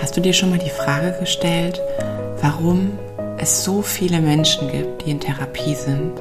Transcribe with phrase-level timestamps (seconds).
[0.00, 1.80] Hast du dir schon mal die Frage gestellt,
[2.40, 2.98] warum
[3.38, 6.12] es so viele Menschen gibt, die in Therapie sind?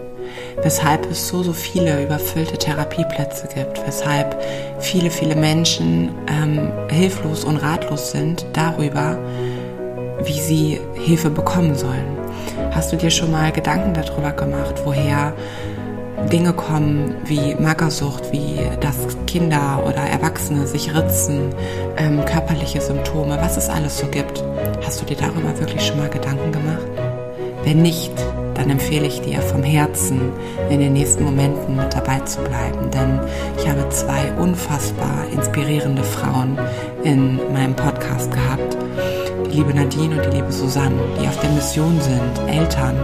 [0.61, 3.85] Weshalb es so, so viele überfüllte Therapieplätze gibt?
[3.85, 4.41] Weshalb
[4.79, 9.17] viele, viele Menschen ähm, hilflos und ratlos sind darüber,
[10.23, 12.17] wie sie Hilfe bekommen sollen?
[12.71, 15.33] Hast du dir schon mal Gedanken darüber gemacht, woher
[16.31, 18.95] Dinge kommen wie Magersucht, wie dass
[19.27, 21.53] Kinder oder Erwachsene sich ritzen,
[21.97, 24.43] ähm, körperliche Symptome, was es alles so gibt.
[24.85, 26.87] Hast du dir darüber wirklich schon mal Gedanken gemacht?
[27.63, 28.13] Wenn nicht,
[28.55, 30.31] dann empfehle ich dir vom Herzen
[30.69, 33.19] in den nächsten Momenten mit dabei zu bleiben, denn
[33.57, 36.57] ich habe zwei unfassbar inspirierende Frauen
[37.03, 38.77] in meinem Podcast gehabt
[39.47, 42.95] die liebe Nadine und die liebe Susanne, die auf der Mission sind, Eltern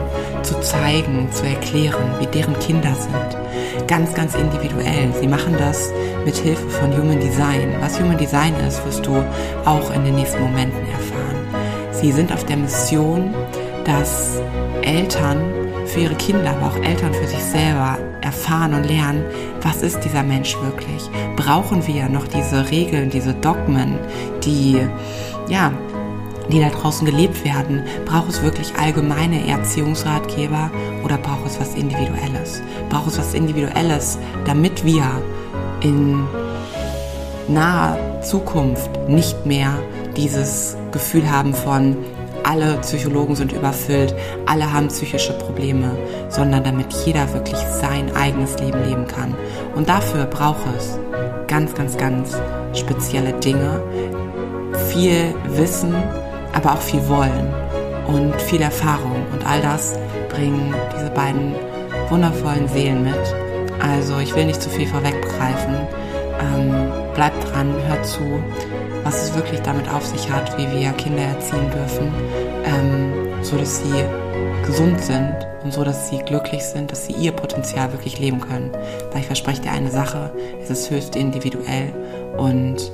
[0.44, 3.88] zu zeigen, zu erklären, wie deren Kinder sind.
[3.88, 5.14] Ganz, ganz individuell.
[5.20, 5.92] Sie machen das
[6.26, 7.74] mit Hilfe von Human Design.
[7.80, 9.24] Was Human Design ist, wirst du
[9.66, 11.38] auch in den nächsten Momenten erfahren.
[11.92, 13.34] Sie sind auf der Mission,
[13.86, 14.42] dass
[14.82, 15.42] Eltern
[15.86, 19.24] für ihre Kinder, aber auch Eltern für sich selber erfahren und lernen,
[19.62, 21.10] was ist dieser Mensch wirklich?
[21.36, 24.00] Brauchen wir noch diese Regeln, diese Dogmen,
[24.44, 24.82] die
[25.50, 25.72] ja
[26.50, 30.72] die da draußen gelebt werden, braucht es wirklich allgemeine Erziehungsratgeber
[31.04, 32.62] oder braucht es was Individuelles?
[32.90, 35.04] Braucht es was Individuelles, damit wir
[35.82, 36.26] in
[37.48, 39.78] naher Zukunft nicht mehr
[40.16, 41.98] dieses Gefühl haben von,
[42.44, 44.14] alle Psychologen sind überfüllt,
[44.46, 45.98] alle haben psychische Probleme,
[46.30, 49.34] sondern damit jeder wirklich sein eigenes Leben leben kann.
[49.76, 51.00] Und dafür braucht es
[51.48, 52.38] ganz, ganz, ganz
[52.74, 53.82] spezielle Dinge,
[54.90, 55.94] viel Wissen,
[56.54, 57.54] aber auch viel Wollen
[58.08, 59.26] und viel Erfahrung.
[59.32, 59.98] Und all das
[60.30, 61.56] bringen diese beiden
[62.10, 63.36] wundervollen Seelen mit.
[63.80, 65.76] Also ich will nicht zu viel vorweggreifen.
[66.40, 68.22] Ähm, bleibt dran, hört zu,
[69.04, 72.12] was es wirklich damit auf sich hat, wie wir Kinder erziehen dürfen,
[72.66, 74.06] ähm, so dass sie
[74.66, 78.72] gesund sind und so, dass sie glücklich sind, dass sie ihr Potenzial wirklich leben können.
[79.12, 80.32] Weil ich verspreche dir eine Sache,
[80.62, 81.94] es ist höchst individuell
[82.38, 82.92] und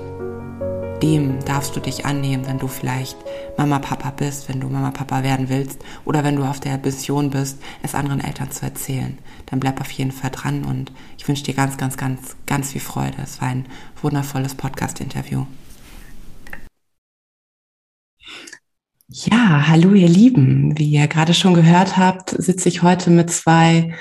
[1.01, 3.17] dem darfst du dich annehmen, wenn du vielleicht
[3.57, 7.29] Mama, Papa bist, wenn du Mama, Papa werden willst oder wenn du auf der Mission
[7.29, 9.17] bist, es anderen Eltern zu erzählen.
[9.45, 12.81] Dann bleib auf jeden Fall dran und ich wünsche dir ganz, ganz, ganz, ganz viel
[12.81, 13.17] Freude.
[13.23, 13.65] Es war ein
[14.01, 15.45] wundervolles Podcast-Interview.
[19.07, 20.77] Ja, hallo ihr Lieben.
[20.77, 23.95] Wie ihr gerade schon gehört habt, sitze ich heute mit zwei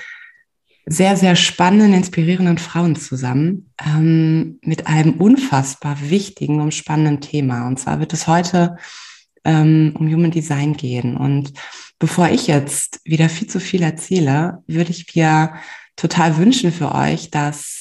[0.89, 7.67] sehr, sehr spannenden, inspirierenden Frauen zusammen ähm, mit einem unfassbar wichtigen und spannenden Thema.
[7.67, 8.77] Und zwar wird es heute
[9.45, 11.17] ähm, um Human Design gehen.
[11.17, 11.53] Und
[11.99, 15.55] bevor ich jetzt wieder viel zu viel erzähle, würde ich mir
[15.97, 17.78] total wünschen für euch, dass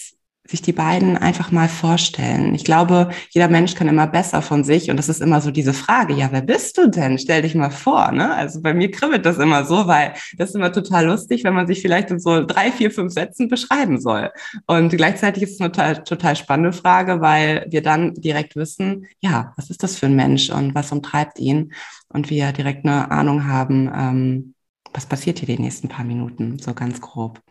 [0.49, 2.55] sich die beiden einfach mal vorstellen.
[2.55, 5.73] Ich glaube, jeder Mensch kann immer besser von sich und das ist immer so diese
[5.73, 7.17] Frage, ja, wer bist du denn?
[7.17, 8.33] Stell dich mal vor, ne?
[8.33, 11.67] Also bei mir kribbelt das immer so, weil das ist immer total lustig, wenn man
[11.67, 14.31] sich vielleicht in so drei, vier, fünf Sätzen beschreiben soll.
[14.65, 19.53] Und gleichzeitig ist es eine total, total spannende Frage, weil wir dann direkt wissen, ja,
[19.57, 21.73] was ist das für ein Mensch und was umtreibt ihn?
[22.09, 24.53] Und wir direkt eine Ahnung haben, ähm,
[24.93, 27.41] was passiert hier die nächsten paar Minuten, so ganz grob.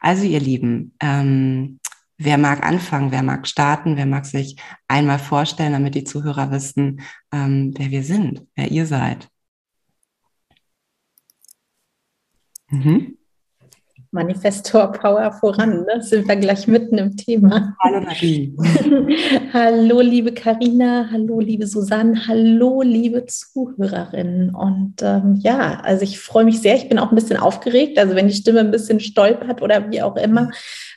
[0.00, 1.78] Also ihr Lieben, ähm,
[2.18, 4.56] Wer mag anfangen, wer mag starten, wer mag sich
[4.88, 9.28] einmal vorstellen, damit die Zuhörer wissen, ähm, wer wir sind, wer ihr seid?
[12.70, 13.18] Mhm.
[14.12, 16.02] Manifestor Power voran, ne?
[16.02, 17.76] sind wir gleich mitten im Thema.
[17.82, 18.54] Hallo Nadine.
[19.52, 24.54] hallo liebe Karina, hallo liebe Susanne, hallo liebe Zuhörerinnen.
[24.54, 28.14] Und ähm, ja, also ich freue mich sehr, ich bin auch ein bisschen aufgeregt, also
[28.14, 30.50] wenn die Stimme ein bisschen stolpert oder wie auch immer,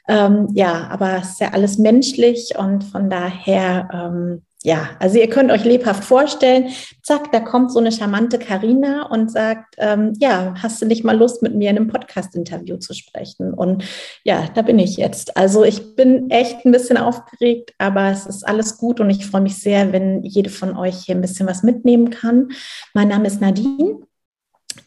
[0.09, 5.29] ähm, ja, aber es ist ja alles menschlich und von daher, ähm, ja, also ihr
[5.29, 6.69] könnt euch lebhaft vorstellen,
[7.03, 11.15] zack, da kommt so eine charmante Karina und sagt, ähm, ja, hast du nicht mal
[11.15, 13.53] Lust, mit mir in einem Podcast-Interview zu sprechen?
[13.53, 13.83] Und
[14.23, 15.37] ja, da bin ich jetzt.
[15.37, 19.41] Also ich bin echt ein bisschen aufgeregt, aber es ist alles gut und ich freue
[19.41, 22.49] mich sehr, wenn jede von euch hier ein bisschen was mitnehmen kann.
[22.95, 23.99] Mein Name ist Nadine.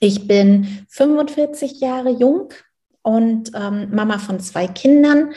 [0.01, 2.49] Ich bin 45 Jahre jung,
[3.03, 5.33] und ähm, Mama von zwei Kindern.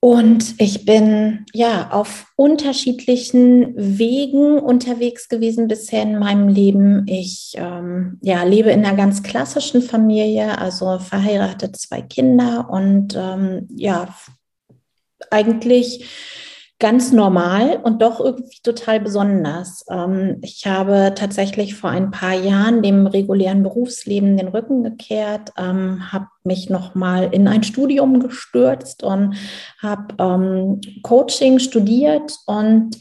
[0.00, 7.04] Und ich bin ja auf unterschiedlichen Wegen unterwegs gewesen bisher in meinem Leben.
[7.08, 13.66] Ich ähm, ja, lebe in einer ganz klassischen Familie, also verheiratet zwei Kinder und ähm,
[13.74, 14.14] ja,
[15.30, 16.08] eigentlich
[16.80, 19.84] ganz normal und doch irgendwie total besonders.
[19.90, 26.12] Ähm, ich habe tatsächlich vor ein paar Jahren dem regulären Berufsleben den Rücken gekehrt, ähm,
[26.12, 29.34] habe mich nochmal in ein Studium gestürzt und
[29.82, 32.98] habe ähm, Coaching studiert und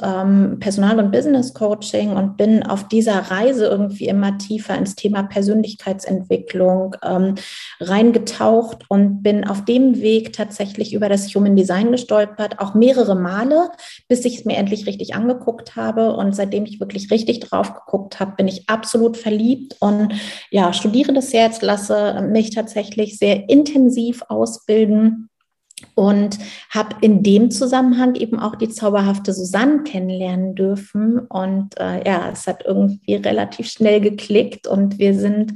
[0.59, 6.95] Personal- und Business-Coaching und bin auf dieser Reise irgendwie immer tiefer ins Thema Persönlichkeitsentwicklung
[7.79, 13.66] reingetaucht und bin auf dem Weg tatsächlich über das Human Design gestolpert, auch mehrere Male,
[14.07, 16.15] bis ich es mir endlich richtig angeguckt habe.
[16.15, 20.13] Und seitdem ich wirklich richtig drauf geguckt habe, bin ich absolut verliebt und
[20.51, 25.29] ja, studiere das jetzt, lasse mich tatsächlich sehr intensiv ausbilden
[25.95, 31.19] und habe in dem Zusammenhang eben auch die zauberhafte Susanne kennenlernen dürfen.
[31.19, 35.53] Und äh, ja, es hat irgendwie relativ schnell geklickt und wir sind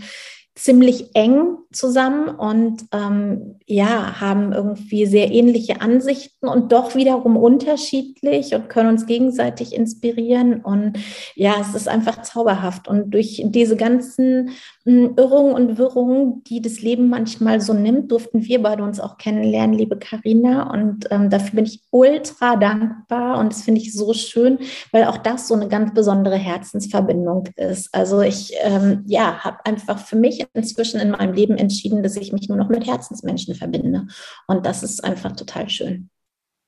[0.56, 8.54] ziemlich eng zusammen und ähm, ja, haben irgendwie sehr ähnliche Ansichten und doch wiederum unterschiedlich
[8.54, 10.60] und können uns gegenseitig inspirieren.
[10.62, 10.98] Und
[11.36, 12.90] ja, es ist einfach zauberhaft.
[12.90, 14.50] Und durch diese ganzen
[14.86, 19.78] Irrungen und Wirrungen, die das Leben manchmal so nimmt, durften wir beide uns auch kennenlernen,
[19.78, 20.72] liebe Karina.
[20.72, 24.58] Und ähm, dafür bin ich ultra dankbar und das finde ich so schön,
[24.92, 27.94] weil auch das so eine ganz besondere Herzensverbindung ist.
[27.94, 32.34] Also ich ähm, ja, habe einfach für mich inzwischen in meinem Leben entschieden, dass ich
[32.34, 34.08] mich nur noch mit Herzensmenschen verbinde.
[34.48, 36.10] Und das ist einfach total schön.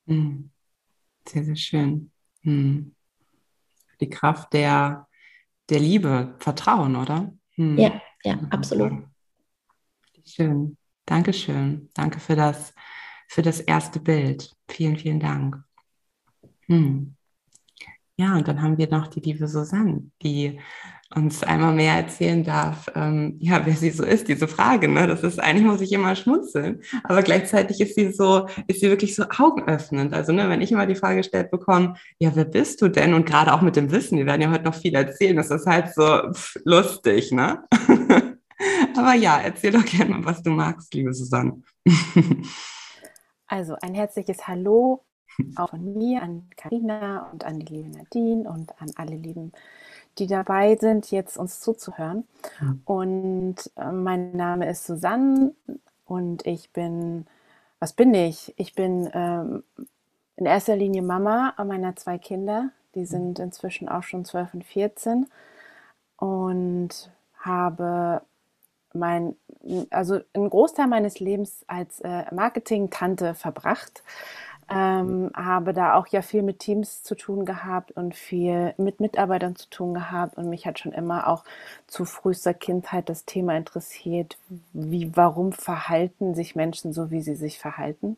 [0.07, 0.51] Hm.
[1.27, 2.11] Sehr, sehr schön.
[2.43, 2.93] Hm.
[3.99, 5.07] Die Kraft der,
[5.69, 7.33] der Liebe, Vertrauen, oder?
[7.55, 7.77] Hm.
[7.77, 9.07] Ja, ja, absolut.
[10.25, 10.77] Schön.
[11.05, 11.89] Dankeschön.
[11.93, 12.73] Danke für das,
[13.27, 14.51] für das erste Bild.
[14.69, 15.63] Vielen, vielen Dank.
[16.67, 17.15] Hm.
[18.15, 20.59] Ja, und dann haben wir noch die liebe Susanne, die
[21.15, 25.07] uns einmal mehr erzählen darf, ähm, ja, wer sie so ist, diese Frage, ne?
[25.07, 29.15] Das ist, eigentlich muss ich immer schmunzeln, aber gleichzeitig ist sie so, ist sie wirklich
[29.15, 30.13] so augenöffnend.
[30.13, 33.13] Also, ne, wenn ich immer die Frage gestellt bekomme, ja, wer bist du denn?
[33.13, 35.67] Und gerade auch mit dem Wissen, wir werden ja heute noch viel erzählen, das ist
[35.67, 37.63] halt so pff, lustig, ne?
[38.97, 41.61] aber ja, erzähl doch gerne mal, was du magst, liebe Susanne.
[43.47, 45.03] also, ein herzliches Hallo
[45.55, 49.51] auch von mir an Karina und an die liebe Nadine und an alle lieben
[50.19, 52.27] die dabei sind, jetzt uns zuzuhören.
[52.59, 52.81] Mhm.
[52.85, 55.53] Und äh, mein Name ist Susanne
[56.05, 57.25] und ich bin,
[57.79, 58.53] was bin ich?
[58.57, 59.63] Ich bin ähm,
[60.35, 62.69] in erster Linie Mama meiner zwei Kinder.
[62.95, 63.05] Die hm.
[63.05, 65.27] sind inzwischen auch schon 12 und 14
[66.17, 68.21] und habe
[68.93, 69.35] mein,
[69.89, 74.03] also einen Großteil meines Lebens als äh, Marketing-Tante verbracht
[74.69, 79.55] ähm, habe da auch ja viel mit Teams zu tun gehabt und viel mit Mitarbeitern
[79.55, 81.43] zu tun gehabt und mich hat schon immer auch
[81.87, 84.37] zu frühester Kindheit das Thema interessiert,
[84.73, 88.17] wie, warum verhalten sich Menschen so, wie sie sich verhalten.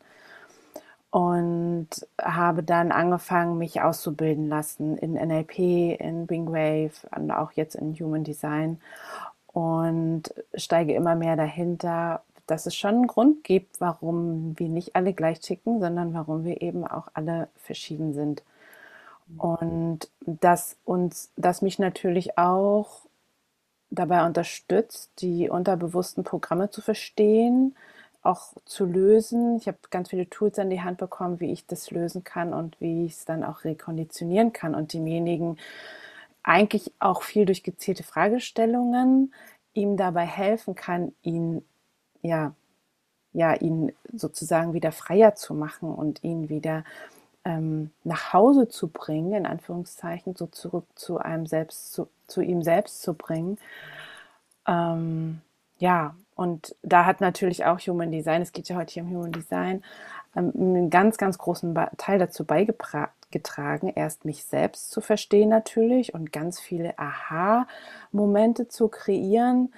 [1.11, 1.87] Und
[2.21, 5.59] habe dann angefangen, mich auszubilden lassen in NLP,
[5.99, 8.81] in Wingwave und auch jetzt in Human Design
[9.55, 15.13] und steige immer mehr dahinter, dass es schon einen Grund gibt, warum wir nicht alle
[15.13, 18.43] gleich ticken, sondern warum wir eben auch alle verschieden sind.
[19.37, 23.05] Und dass uns, dass mich natürlich auch
[23.89, 27.75] dabei unterstützt, die unterbewussten Programme zu verstehen,
[28.21, 29.57] auch zu lösen.
[29.57, 32.79] Ich habe ganz viele Tools an die Hand bekommen, wie ich das lösen kann und
[32.81, 35.57] wie ich es dann auch rekonditionieren kann und demjenigen
[36.43, 39.33] eigentlich auch viel durch gezielte Fragestellungen
[39.73, 41.63] ihm dabei helfen kann, ihn
[42.25, 42.53] ja,
[43.33, 46.83] ja, ihn sozusagen wieder freier zu machen und ihn wieder
[47.43, 52.63] ähm, nach Hause zu bringen, in Anführungszeichen, so zurück zu einem selbst, zu, zu ihm
[52.63, 53.57] selbst zu bringen.
[54.67, 55.41] Ähm,
[55.77, 59.31] ja, und da hat natürlich auch Human Design, es geht ja heute hier um Human
[59.31, 59.83] Design,
[60.35, 66.31] ähm, einen ganz, ganz großen Teil dazu beigetragen, erst mich selbst zu verstehen natürlich und
[66.31, 69.73] ganz viele Aha-Momente zu kreieren,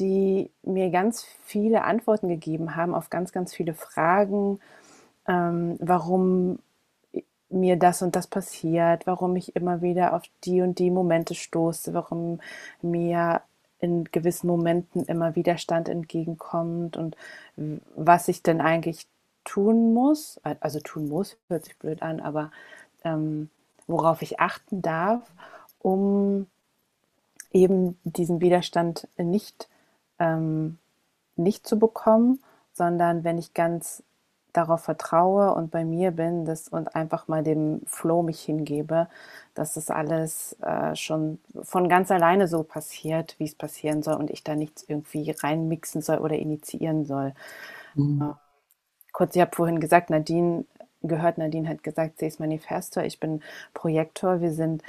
[0.00, 4.58] die mir ganz viele Antworten gegeben haben auf ganz, ganz viele Fragen,
[5.28, 6.58] ähm, warum
[7.50, 11.92] mir das und das passiert, warum ich immer wieder auf die und die Momente stoße,
[11.94, 12.40] warum
[12.80, 13.42] mir
[13.80, 17.16] in gewissen Momenten immer Widerstand entgegenkommt und
[17.96, 19.06] was ich denn eigentlich
[19.44, 22.52] tun muss, also tun muss, hört sich blöd an, aber
[23.04, 23.48] ähm,
[23.86, 25.22] worauf ich achten darf,
[25.80, 26.46] um
[27.52, 29.68] eben diesen Widerstand nicht
[30.20, 30.78] ähm,
[31.36, 32.40] nicht zu bekommen,
[32.72, 34.04] sondern wenn ich ganz
[34.52, 39.08] darauf vertraue und bei mir bin das, und einfach mal dem Flow mich hingebe,
[39.54, 44.30] dass das alles äh, schon von ganz alleine so passiert, wie es passieren soll und
[44.30, 47.32] ich da nichts irgendwie reinmixen soll oder initiieren soll.
[47.94, 48.22] Mhm.
[48.22, 48.34] Äh,
[49.12, 50.64] kurz, ich habe vorhin gesagt, Nadine
[51.02, 54.40] gehört, Nadine hat gesagt, sie ist Manifestor, ich bin Projektor.
[54.40, 54.82] Wir sind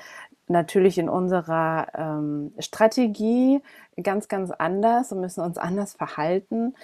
[0.51, 3.61] natürlich in unserer ähm, Strategie
[4.01, 6.75] ganz, ganz anders und müssen uns anders verhalten.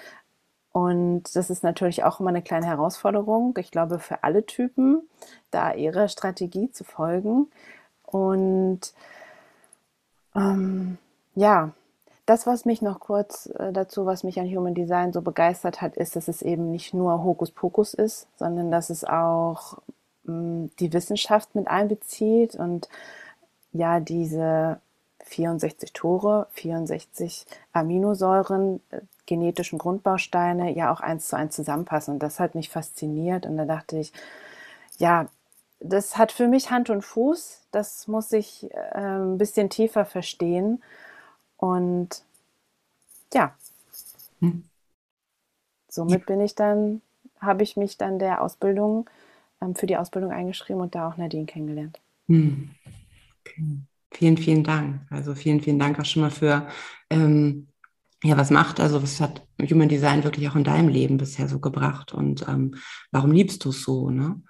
[0.72, 5.02] Und das ist natürlich auch immer eine kleine Herausforderung, ich glaube, für alle Typen,
[5.50, 7.48] da ihre Strategie zu folgen.
[8.04, 8.94] Und
[10.36, 10.98] ähm,
[11.36, 11.72] ja,
[12.28, 15.96] das, was mich noch kurz äh, dazu, was mich an Human Design so begeistert hat,
[15.96, 19.80] ist, dass es eben nicht nur Hokuspokus ist, sondern dass es auch
[20.26, 22.90] mh, mm, die Wissenschaft mit einbezieht und
[23.78, 24.80] ja, diese
[25.24, 32.16] 64 Tore, 64 Aminosäuren, äh, genetischen Grundbausteine ja auch eins zu eins zusammenpassen.
[32.16, 33.46] Und das hat mich fasziniert.
[33.46, 34.14] Und da dachte ich,
[34.98, 35.28] ja,
[35.80, 37.68] das hat für mich Hand und Fuß.
[37.72, 40.82] Das muss ich äh, ein bisschen tiefer verstehen.
[41.58, 42.24] Und
[43.34, 43.54] ja,
[44.40, 44.64] hm.
[45.90, 47.02] somit bin ich dann,
[47.40, 49.10] habe ich mich dann der Ausbildung,
[49.62, 52.00] ähm, für die Ausbildung eingeschrieben und da auch Nadine kennengelernt.
[52.28, 52.70] Hm.
[54.12, 55.02] Vielen, vielen Dank.
[55.10, 56.68] Also vielen, vielen Dank auch schon mal für,
[57.10, 57.68] ähm,
[58.24, 61.60] ja, was macht, also was hat Human Design wirklich auch in deinem Leben bisher so
[61.60, 62.76] gebracht und ähm,
[63.12, 64.42] warum liebst du es so, ne?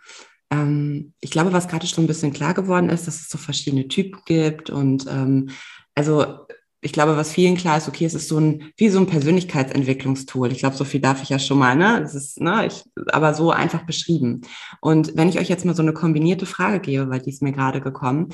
[0.49, 3.87] Ähm, ich glaube, was gerade schon ein bisschen klar geworden ist, dass es so verschiedene
[3.89, 5.49] Typen gibt und ähm,
[5.95, 6.47] also
[6.79, 10.51] ich glaube, was vielen klar ist, okay, es ist so ein, wie so ein Persönlichkeitsentwicklungstool.
[10.51, 11.99] Ich glaube, so viel darf ich ja schon mal, ne?
[12.01, 14.41] Das ist, ne, ich, aber so einfach beschrieben.
[14.79, 17.51] Und wenn ich euch jetzt mal so eine kombinierte Frage gebe, weil die ist mir
[17.51, 18.29] gerade gekommen.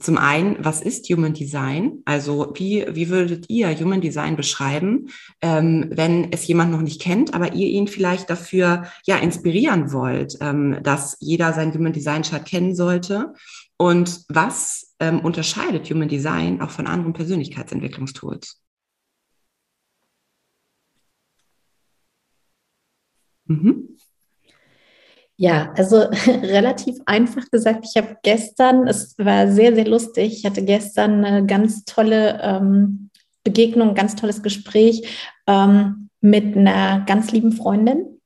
[0.00, 2.02] Zum einen, was ist Human Design?
[2.04, 5.08] Also wie, wie würdet ihr Human Design beschreiben,
[5.40, 10.36] ähm, wenn es jemand noch nicht kennt, aber ihr ihn vielleicht dafür ja inspirieren wollt,
[10.40, 13.34] ähm, dass jeder sein Human Design Chart kennen sollte?
[13.76, 18.60] Und was ähm, unterscheidet Human Design auch von anderen Persönlichkeitsentwicklungstools?
[23.46, 23.96] Mhm.
[25.40, 30.64] Ja, also relativ einfach gesagt, ich habe gestern, es war sehr, sehr lustig, ich hatte
[30.64, 33.10] gestern eine ganz tolle ähm,
[33.44, 38.17] Begegnung, ganz tolles Gespräch ähm, mit einer ganz lieben Freundin,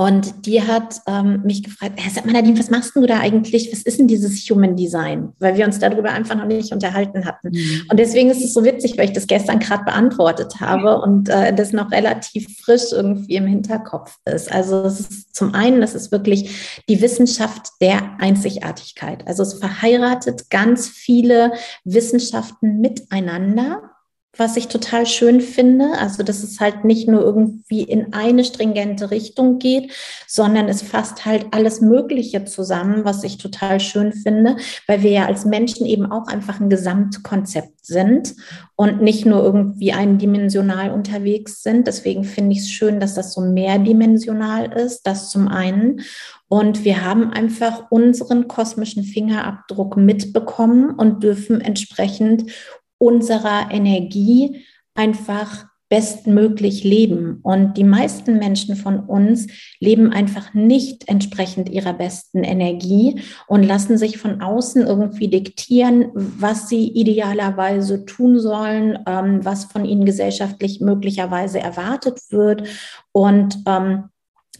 [0.00, 3.72] und die hat ähm, mich gefragt, mal Nadine, was machst du da eigentlich?
[3.72, 5.32] Was ist denn dieses Human Design?
[5.40, 7.48] Weil wir uns darüber einfach noch nicht unterhalten hatten.
[7.48, 7.82] Mhm.
[7.90, 11.52] Und deswegen ist es so witzig, weil ich das gestern gerade beantwortet habe und äh,
[11.52, 14.52] das noch relativ frisch irgendwie im Hinterkopf ist.
[14.52, 19.26] Also es ist zum einen, das ist wirklich die Wissenschaft der Einzigartigkeit.
[19.26, 23.87] Also es verheiratet ganz viele Wissenschaften miteinander
[24.36, 25.92] was ich total schön finde.
[25.98, 29.92] Also, dass es halt nicht nur irgendwie in eine stringente Richtung geht,
[30.26, 34.56] sondern es fasst halt alles Mögliche zusammen, was ich total schön finde,
[34.86, 38.36] weil wir ja als Menschen eben auch einfach ein Gesamtkonzept sind
[38.76, 41.86] und nicht nur irgendwie eindimensional unterwegs sind.
[41.86, 46.02] Deswegen finde ich es schön, dass das so mehrdimensional ist, das zum einen.
[46.48, 52.50] Und wir haben einfach unseren kosmischen Fingerabdruck mitbekommen und dürfen entsprechend
[52.98, 54.64] unserer Energie
[54.94, 57.40] einfach bestmöglich leben.
[57.42, 59.46] Und die meisten Menschen von uns
[59.80, 66.68] leben einfach nicht entsprechend ihrer besten Energie und lassen sich von außen irgendwie diktieren, was
[66.68, 72.64] sie idealerweise tun sollen, ähm, was von ihnen gesellschaftlich möglicherweise erwartet wird.
[73.12, 74.04] Und ähm,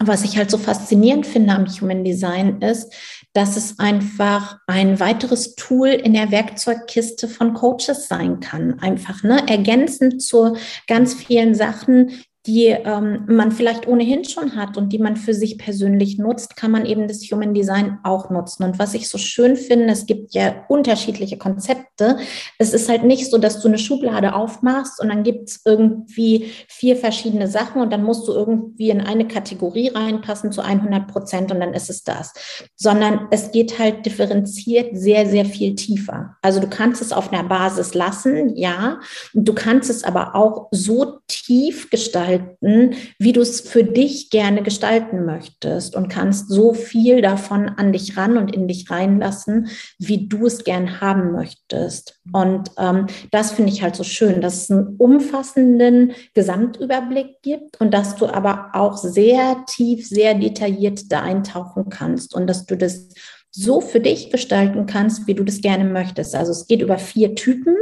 [0.01, 2.95] was ich halt so faszinierend finde am Human Design ist,
[3.33, 8.81] dass es einfach ein weiteres Tool in der Werkzeugkiste von Coaches sein kann.
[8.81, 10.57] Einfach ne, ergänzend zu
[10.87, 15.59] ganz vielen Sachen, die ähm, man vielleicht ohnehin schon hat und die man für sich
[15.59, 18.65] persönlich nutzt, kann man eben das Human Design auch nutzen.
[18.65, 22.17] Und was ich so schön finde, es gibt ja unterschiedliche Konzepte.
[22.57, 26.51] Es ist halt nicht so, dass du eine Schublade aufmachst und dann gibt es irgendwie
[26.69, 31.53] vier verschiedene Sachen und dann musst du irgendwie in eine Kategorie reinpassen zu 100 Prozent
[31.53, 32.33] und dann ist es das.
[32.77, 36.37] Sondern es geht halt differenziert sehr, sehr viel tiefer.
[36.41, 39.01] Also du kannst es auf einer Basis lassen, ja.
[39.35, 44.63] Du kannst es aber auch so tief gestalten, gestalten, wie du es für dich gerne
[44.63, 49.69] gestalten möchtest und kannst so viel davon an dich ran und in dich reinlassen,
[49.99, 52.21] wie du es gern haben möchtest.
[52.33, 57.93] Und ähm, das finde ich halt so schön, dass es einen umfassenden Gesamtüberblick gibt und
[57.93, 63.09] dass du aber auch sehr tief, sehr detailliert da eintauchen kannst und dass du das
[63.51, 66.35] so für dich gestalten kannst, wie du das gerne möchtest.
[66.35, 67.77] Also es geht über vier Typen,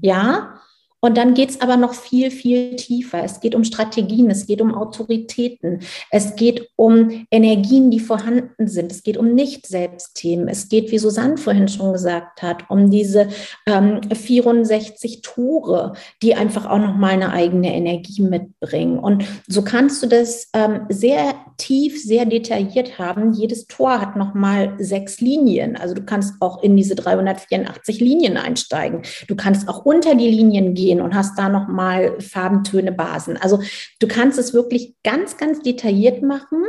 [0.00, 0.60] ja,
[1.04, 3.24] Und dann geht es aber noch viel, viel tiefer.
[3.24, 5.80] Es geht um Strategien, es geht um Autoritäten,
[6.12, 11.38] es geht um Energien, die vorhanden sind, es geht um Nicht-Selbstthemen, es geht, wie Susanne
[11.38, 13.26] vorhin schon gesagt hat, um diese
[13.66, 19.00] ähm, 64 Tore, die einfach auch nochmal eine eigene Energie mitbringen.
[19.00, 23.32] Und so kannst du das ähm, sehr tief, sehr detailliert haben.
[23.32, 25.76] Jedes Tor hat nochmal sechs Linien.
[25.76, 29.02] Also du kannst auch in diese 384 Linien einsteigen.
[29.26, 33.36] Du kannst auch unter die Linien gehen und hast da nochmal Farbentöne, Basen.
[33.36, 33.60] Also
[34.00, 36.64] du kannst es wirklich ganz, ganz detailliert machen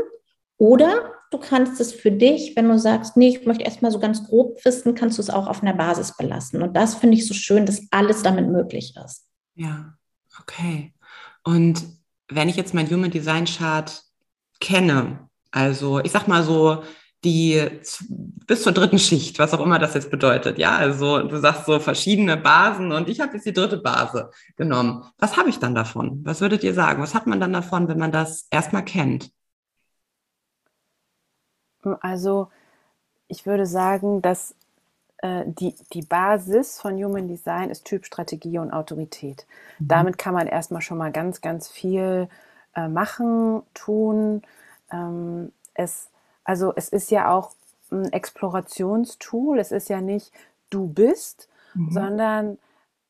[0.58, 4.28] oder du kannst es für dich, wenn du sagst, nee, ich möchte erstmal so ganz
[4.28, 6.62] grob wissen, kannst du es auch auf einer Basis belassen.
[6.62, 9.26] Und das finde ich so schön, dass alles damit möglich ist.
[9.56, 9.96] Ja,
[10.40, 10.94] okay.
[11.44, 11.84] Und
[12.30, 14.04] wenn ich jetzt mein Human Design Chart
[14.60, 16.84] kenne, also ich sag mal so,
[17.24, 17.70] die
[18.46, 20.58] bis zur dritten Schicht, was auch immer das jetzt bedeutet.
[20.58, 25.06] Ja, also du sagst so verschiedene Basen und ich habe jetzt die dritte Base genommen.
[25.18, 26.22] Was habe ich dann davon?
[26.26, 27.02] Was würdet ihr sagen?
[27.02, 29.32] Was hat man dann davon, wenn man das erstmal kennt?
[32.02, 32.50] Also
[33.28, 34.56] ich würde sagen, dass
[35.18, 39.46] äh, die, die Basis von Human Design ist Typ, Strategie und Autorität.
[39.80, 39.88] Mhm.
[39.88, 42.28] Damit kann man erstmal schon mal ganz, ganz viel
[42.76, 44.42] äh, machen, tun.
[44.92, 46.10] Ähm, es
[46.44, 47.52] also es ist ja auch
[47.92, 49.60] ein Explorationstool.
[49.60, 50.32] Es ist ja nicht
[50.70, 51.92] du bist, mhm.
[51.92, 52.58] sondern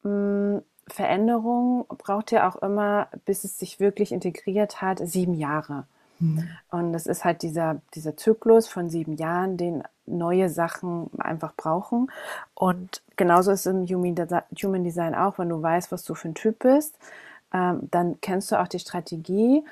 [0.04, 5.86] mh, hm, Veränderung braucht ja auch immer, bis es sich wirklich integriert hat, sieben Jahre.
[6.20, 6.48] Mhm.
[6.72, 12.12] Und es ist halt dieser, dieser Zyklus von sieben Jahren, den neue Sachen einfach brauchen.
[12.54, 16.36] Und genauso ist es im Human Design auch, wenn du weißt, was du für ein
[16.36, 16.98] Typ bist,
[17.54, 19.64] ähm, dann kennst du auch die Strategie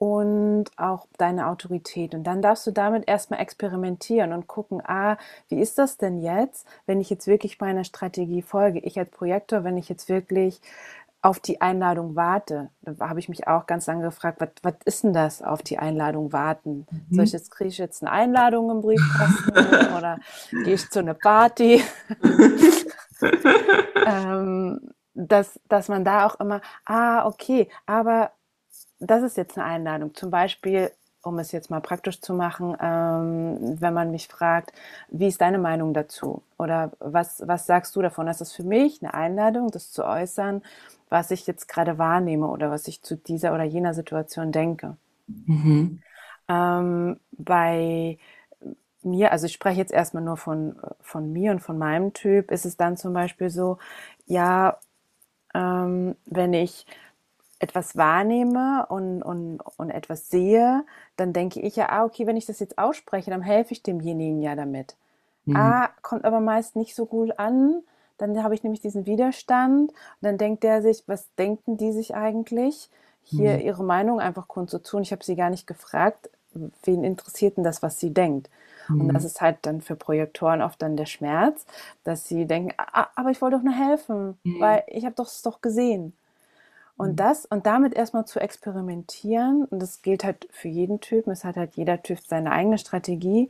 [0.00, 2.14] und auch deine Autorität.
[2.14, 5.18] Und dann darfst du damit erstmal experimentieren und gucken, ah,
[5.50, 8.78] wie ist das denn jetzt, wenn ich jetzt wirklich meiner Strategie folge?
[8.78, 10.62] Ich als Projektor, wenn ich jetzt wirklich
[11.20, 15.04] auf die Einladung warte, da habe ich mich auch ganz lange gefragt, was, was ist
[15.04, 16.86] denn das, auf die Einladung warten?
[16.90, 17.14] Mhm.
[17.14, 19.50] Soll ich jetzt, kriege ich jetzt eine Einladung im Briefkasten
[19.98, 20.18] oder
[20.64, 21.84] gehe ich zu einer Party?
[24.06, 24.80] ähm,
[25.12, 28.32] dass, dass man da auch immer, ah, okay, aber
[29.00, 30.14] das ist jetzt eine Einladung.
[30.14, 30.90] Zum Beispiel,
[31.22, 34.72] um es jetzt mal praktisch zu machen, ähm, wenn man mich fragt,
[35.08, 36.42] wie ist deine Meinung dazu?
[36.58, 38.26] Oder was, was sagst du davon?
[38.26, 40.62] Das ist für mich eine Einladung, das zu äußern,
[41.08, 44.96] was ich jetzt gerade wahrnehme oder was ich zu dieser oder jener Situation denke.
[45.26, 46.02] Mhm.
[46.48, 48.18] Ähm, bei
[49.02, 52.66] mir, also ich spreche jetzt erstmal nur von, von mir und von meinem Typ, ist
[52.66, 53.78] es dann zum Beispiel so,
[54.26, 54.78] ja,
[55.54, 56.86] ähm, wenn ich
[57.60, 60.84] etwas wahrnehme und, und, und etwas sehe,
[61.16, 64.42] dann denke ich ja, ah, okay, wenn ich das jetzt ausspreche, dann helfe ich demjenigen
[64.42, 64.96] ja damit.
[65.44, 65.56] Mhm.
[65.56, 67.82] Ah, kommt aber meist nicht so gut an.
[68.18, 72.14] Dann habe ich nämlich diesen Widerstand und dann denkt der sich, was denken die sich
[72.14, 72.90] eigentlich?
[73.22, 73.60] Hier mhm.
[73.60, 75.02] ihre Meinung einfach kundzutun.
[75.02, 76.30] Ich habe sie gar nicht gefragt,
[76.82, 78.50] wen interessiert denn das, was sie denkt?
[78.88, 79.02] Mhm.
[79.02, 81.66] Und das ist halt dann für Projektoren oft dann der Schmerz,
[82.04, 84.60] dass sie denken, ah, aber ich wollte doch nur helfen, mhm.
[84.60, 86.14] weil ich habe doch es doch gesehen.
[87.00, 87.16] Und mhm.
[87.16, 91.56] das und damit erstmal zu experimentieren, und das gilt halt für jeden Typen, es hat
[91.56, 93.48] halt jeder Typ seine eigene Strategie,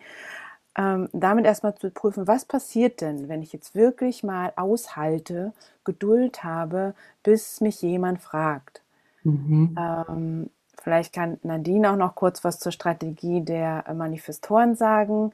[0.78, 6.44] ähm, damit erstmal zu prüfen, was passiert denn, wenn ich jetzt wirklich mal aushalte, Geduld
[6.44, 8.82] habe, bis mich jemand fragt.
[9.24, 9.76] Mhm.
[9.76, 15.32] Ähm, vielleicht kann Nadine auch noch kurz was zur Strategie der Manifestoren sagen.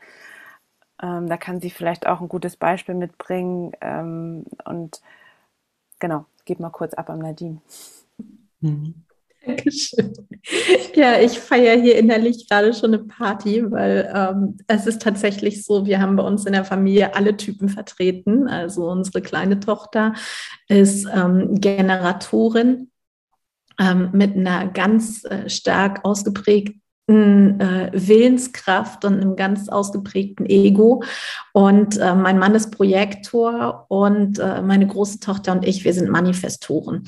[1.02, 3.72] Ähm, da kann sie vielleicht auch ein gutes Beispiel mitbringen.
[3.83, 5.02] Ähm, und
[5.98, 7.61] genau, gebe mal kurz ab an Nadine.
[8.66, 8.94] Mhm.
[9.46, 10.12] Dankeschön.
[10.94, 15.87] Ja, ich feiere hier innerlich gerade schon eine Party, weil ähm, es ist tatsächlich so,
[15.87, 18.48] wir haben bei uns in der Familie alle Typen vertreten.
[18.48, 20.14] Also unsere kleine Tochter
[20.68, 22.90] ist ähm, Generatorin
[23.79, 31.05] ähm, mit einer ganz äh, stark ausgeprägten Willenskraft und einem ganz ausgeprägten Ego.
[31.53, 36.11] Und äh, mein Mann ist Projektor und äh, meine große Tochter und ich, wir sind
[36.11, 37.05] Manifestoren.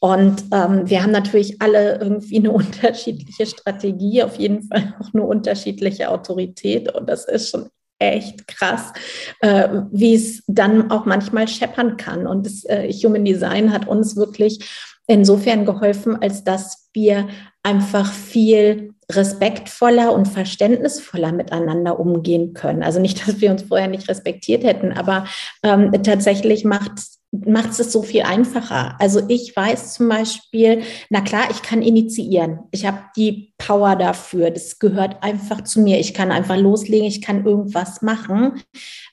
[0.00, 5.22] Und ähm, wir haben natürlich alle irgendwie eine unterschiedliche Strategie, auf jeden Fall auch eine
[5.24, 6.92] unterschiedliche Autorität.
[6.94, 8.92] Und das ist schon echt krass,
[9.40, 12.26] äh, wie es dann auch manchmal scheppern kann.
[12.26, 14.66] Und das äh, Human Design hat uns wirklich
[15.06, 17.28] insofern geholfen, als dass wir
[17.62, 22.82] einfach viel respektvoller und verständnisvoller miteinander umgehen können.
[22.82, 25.26] Also nicht, dass wir uns vorher nicht respektiert hätten, aber
[25.62, 26.92] ähm, tatsächlich macht
[27.32, 28.94] macht es so viel einfacher.
[29.00, 32.60] Also ich weiß zum Beispiel, na klar, ich kann initiieren.
[32.72, 34.50] Ich habe die Power dafür.
[34.50, 35.98] Das gehört einfach zu mir.
[35.98, 37.06] Ich kann einfach loslegen.
[37.06, 38.62] Ich kann irgendwas machen.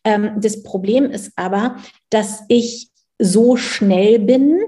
[0.04, 1.78] Ähm, das Problem ist aber,
[2.10, 4.60] dass ich so schnell bin,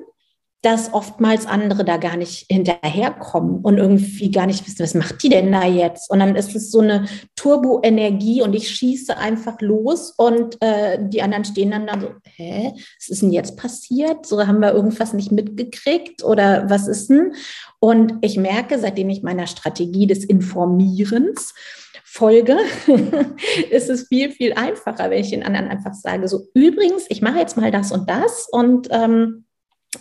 [0.62, 5.30] dass oftmals andere da gar nicht hinterherkommen und irgendwie gar nicht wissen, was macht die
[5.30, 6.12] denn da jetzt?
[6.12, 11.24] Und dann ist es so eine Turbo-Energie und ich schieße einfach los und äh, die
[11.24, 14.28] anderen stehen dann da so, hä, was ist denn jetzt passiert?
[14.28, 17.34] So haben wir irgendwas nicht mitgekriegt oder was ist denn?
[17.80, 21.56] Und ich merke, seitdem ich meiner Strategie des Informierens
[22.04, 22.58] folge,
[23.72, 27.40] ist es viel, viel einfacher, wenn ich den anderen einfach sage, so übrigens, ich mache
[27.40, 29.46] jetzt mal das und das und ähm,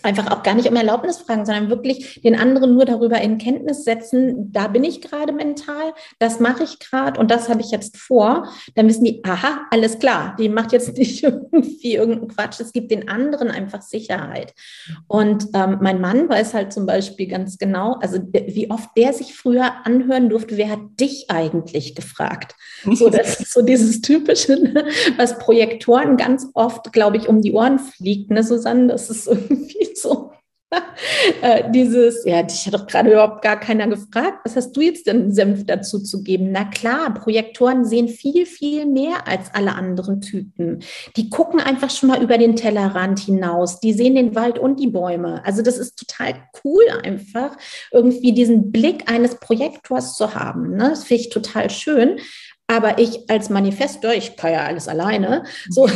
[0.03, 3.85] einfach auch gar nicht um Erlaubnis fragen, sondern wirklich den anderen nur darüber in Kenntnis
[3.85, 7.97] setzen, da bin ich gerade mental, das mache ich gerade und das habe ich jetzt
[7.97, 12.73] vor, dann wissen die, aha, alles klar, die macht jetzt nicht irgendwie irgendeinen Quatsch, es
[12.73, 14.55] gibt den anderen einfach Sicherheit.
[15.09, 19.35] Und ähm, mein Mann weiß halt zum Beispiel ganz genau, also wie oft der sich
[19.35, 22.55] früher anhören durfte, wer hat dich eigentlich gefragt?
[22.85, 27.53] So, das ist so dieses Typische, ne, was Projektoren ganz oft, glaube ich, um die
[27.53, 30.33] Ohren fliegt, ne, Susanne, das ist irgendwie so.
[31.43, 35.07] Äh, dieses, ja, dich hat doch gerade überhaupt gar keiner gefragt, was hast du jetzt
[35.07, 36.53] denn Senf dazu zu geben?
[36.53, 40.81] Na klar, Projektoren sehen viel, viel mehr als alle anderen Typen.
[41.17, 43.81] Die gucken einfach schon mal über den Tellerrand hinaus.
[43.81, 45.45] Die sehen den Wald und die Bäume.
[45.45, 47.57] Also das ist total cool einfach,
[47.91, 50.77] irgendwie diesen Blick eines Projektors zu haben.
[50.77, 50.91] Ne?
[50.91, 52.21] Das finde ich total schön.
[52.71, 55.89] Aber ich als Manifestor, ich kann ja alles alleine, so,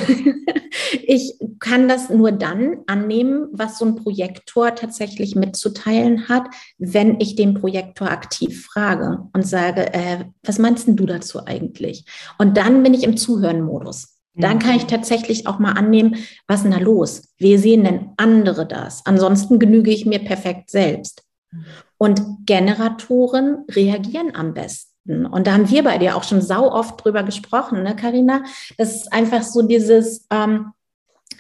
[1.07, 7.37] ich kann das nur dann annehmen, was so ein Projektor tatsächlich mitzuteilen hat, wenn ich
[7.37, 12.07] den Projektor aktiv frage und sage, äh, was meinst du dazu eigentlich?
[12.39, 14.19] Und dann bin ich im Zuhören-Modus.
[14.35, 14.89] Dann kann ich mhm.
[14.89, 16.17] tatsächlich auch mal annehmen,
[16.49, 17.23] was ist denn da los?
[17.39, 19.07] Wie sehen denn andere das?
[19.07, 21.23] Ansonsten genüge ich mir perfekt selbst.
[21.53, 21.65] Mhm.
[21.99, 24.94] Und Generatoren reagieren am besten.
[25.07, 28.43] Und da haben wir bei dir auch schon sau oft drüber gesprochen, ne, Carina?
[28.79, 30.73] Das ist einfach so dieses, ähm,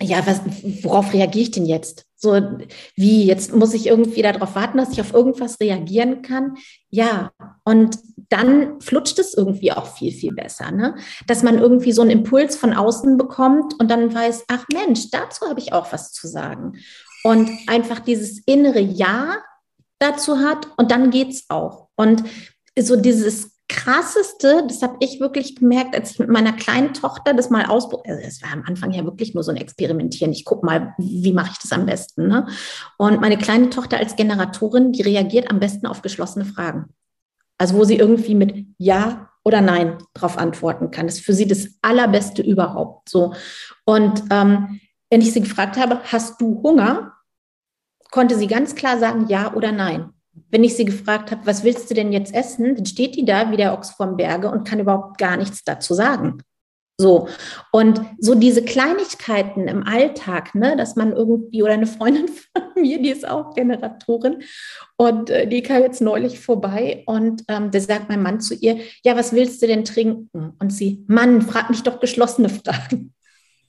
[0.01, 0.41] ja, was,
[0.83, 2.05] worauf reagiere ich denn jetzt?
[2.17, 2.41] So,
[2.97, 6.57] wie, jetzt muss ich irgendwie darauf warten, dass ich auf irgendwas reagieren kann?
[6.91, 7.33] Ja,
[7.65, 7.99] und
[8.29, 10.97] dann flutscht es irgendwie auch viel, viel besser, ne?
[11.27, 15.47] Dass man irgendwie so einen Impuls von außen bekommt und dann weiß, ach Mensch, dazu
[15.49, 16.79] habe ich auch was zu sagen.
[17.23, 19.43] Und einfach dieses innere Ja
[19.99, 21.89] dazu hat und dann geht's auch.
[21.97, 22.25] Und
[22.79, 27.51] so dieses krasseste, das habe ich wirklich gemerkt, als ich mit meiner kleinen Tochter das
[27.51, 30.33] mal ausprobiert, also es war am Anfang ja wirklich nur so ein Experimentieren.
[30.33, 32.29] Ich gucke mal, wie mache ich das am besten.
[32.29, 32.47] Ne?
[32.99, 36.95] Und meine kleine Tochter als Generatorin, die reagiert am besten auf geschlossene Fragen.
[37.59, 41.07] Also wo sie irgendwie mit Ja oder Nein darauf antworten kann.
[41.07, 43.09] Das ist für sie das Allerbeste überhaupt.
[43.09, 43.35] So.
[43.85, 47.13] Und ähm, wenn ich sie gefragt habe, hast du Hunger,
[48.11, 50.14] konnte sie ganz klar sagen Ja oder Nein.
[50.51, 53.51] Wenn ich sie gefragt habe, was willst du denn jetzt essen, dann steht die da
[53.51, 56.43] wie der Ochs vom Berge und kann überhaupt gar nichts dazu sagen.
[56.97, 57.29] So.
[57.73, 63.03] Und so diese Kleinigkeiten im Alltag, ne, dass man irgendwie, oder eine Freundin von mir,
[63.03, 64.43] die ist auch Generatorin
[64.97, 68.79] und äh, die kam jetzt neulich vorbei und ähm, da sagt mein Mann zu ihr,
[69.03, 70.53] ja, was willst du denn trinken?
[70.61, 73.13] Und sie, Mann, frag mich doch geschlossene Fragen.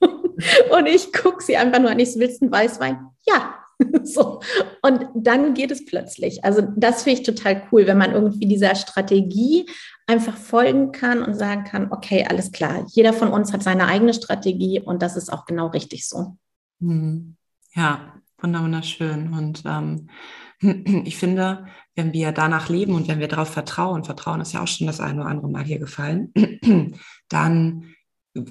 [0.00, 3.08] und ich gucke sie einfach nur an, ich willst einen Weißwein?
[3.26, 3.56] Ja,
[4.04, 4.40] so.
[4.82, 6.44] Und dann geht es plötzlich.
[6.44, 9.66] Also das finde ich total cool, wenn man irgendwie dieser Strategie
[10.06, 14.14] einfach folgen kann und sagen kann, okay, alles klar, jeder von uns hat seine eigene
[14.14, 16.36] Strategie und das ist auch genau richtig so.
[16.78, 17.36] Mhm.
[17.74, 19.32] Ja, wunderschön.
[19.32, 20.08] Und ähm,
[21.04, 24.68] ich finde, wenn wir danach leben und wenn wir darauf vertrauen, Vertrauen ist ja auch
[24.68, 26.32] schon das eine oder andere Mal hier gefallen,
[27.28, 27.94] dann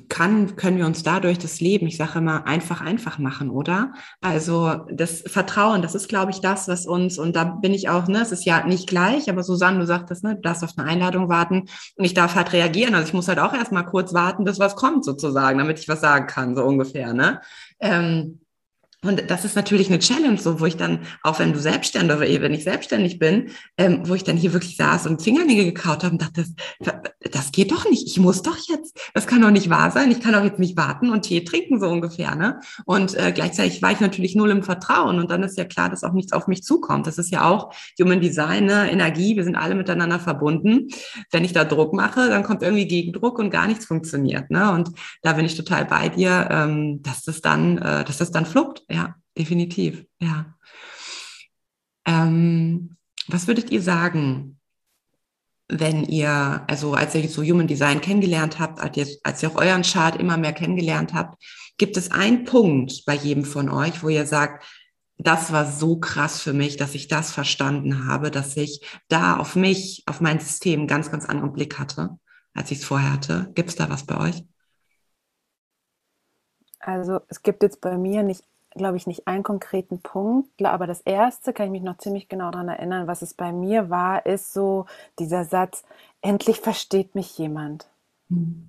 [0.09, 3.93] kann, können wir uns dadurch das Leben, ich sage immer, einfach, einfach machen, oder?
[4.21, 8.07] Also das Vertrauen, das ist, glaube ich, das, was uns, und da bin ich auch,
[8.07, 10.87] ne, es ist ja nicht gleich, aber Susanne, du sagtest, ne, du darfst auf eine
[10.87, 12.95] Einladung warten und ich darf halt reagieren.
[12.95, 16.01] Also ich muss halt auch erstmal kurz warten, bis was kommt, sozusagen, damit ich was
[16.01, 17.41] sagen kann, so ungefähr, ne?
[17.79, 18.39] Ähm,
[19.03, 22.21] und das ist natürlich eine Challenge, so wo ich dann, auch wenn du selbstständig oder
[22.41, 26.13] wenn ich selbstständig bin, ähm, wo ich dann hier wirklich saß und Fingernägel gekaut habe
[26.13, 26.45] und dachte,
[26.79, 26.93] das,
[27.31, 28.07] das geht doch nicht.
[28.07, 30.11] Ich muss doch jetzt, das kann doch nicht wahr sein.
[30.11, 32.35] Ich kann doch jetzt nicht warten und Tee trinken, so ungefähr.
[32.35, 32.59] Ne?
[32.85, 35.19] Und äh, gleichzeitig war ich natürlich null im Vertrauen.
[35.19, 37.07] Und dann ist ja klar, dass auch nichts auf mich zukommt.
[37.07, 38.91] Das ist ja auch Human Design, ne?
[38.91, 39.35] Energie.
[39.35, 40.87] Wir sind alle miteinander verbunden.
[41.31, 44.49] Wenn ich da Druck mache, dann kommt irgendwie Gegendruck und gar nichts funktioniert.
[44.49, 44.71] Ne?
[44.71, 48.45] Und da bin ich total bei dir, ähm, dass das dann, äh, dass das dann
[48.45, 50.55] fluppt ja, definitiv, ja.
[52.05, 52.95] Ähm,
[53.27, 54.59] was würdet ihr sagen,
[55.67, 59.55] wenn ihr, also als ihr so Human Design kennengelernt habt, als ihr, als ihr auch
[59.55, 61.43] euren Chart immer mehr kennengelernt habt,
[61.77, 64.65] gibt es einen Punkt bei jedem von euch, wo ihr sagt,
[65.17, 69.55] das war so krass für mich, dass ich das verstanden habe, dass ich da auf
[69.55, 72.17] mich, auf mein System einen ganz, ganz anderen Blick hatte,
[72.53, 73.51] als ich es vorher hatte.
[73.55, 74.43] Gibt es da was bei euch?
[76.79, 78.43] Also es gibt jetzt bei mir nicht
[78.75, 82.51] glaube ich, nicht einen konkreten Punkt, aber das erste kann ich mich noch ziemlich genau
[82.51, 84.85] daran erinnern, was es bei mir war, ist so
[85.19, 85.83] dieser Satz,
[86.21, 87.87] endlich versteht mich jemand.
[88.29, 88.67] Mhm.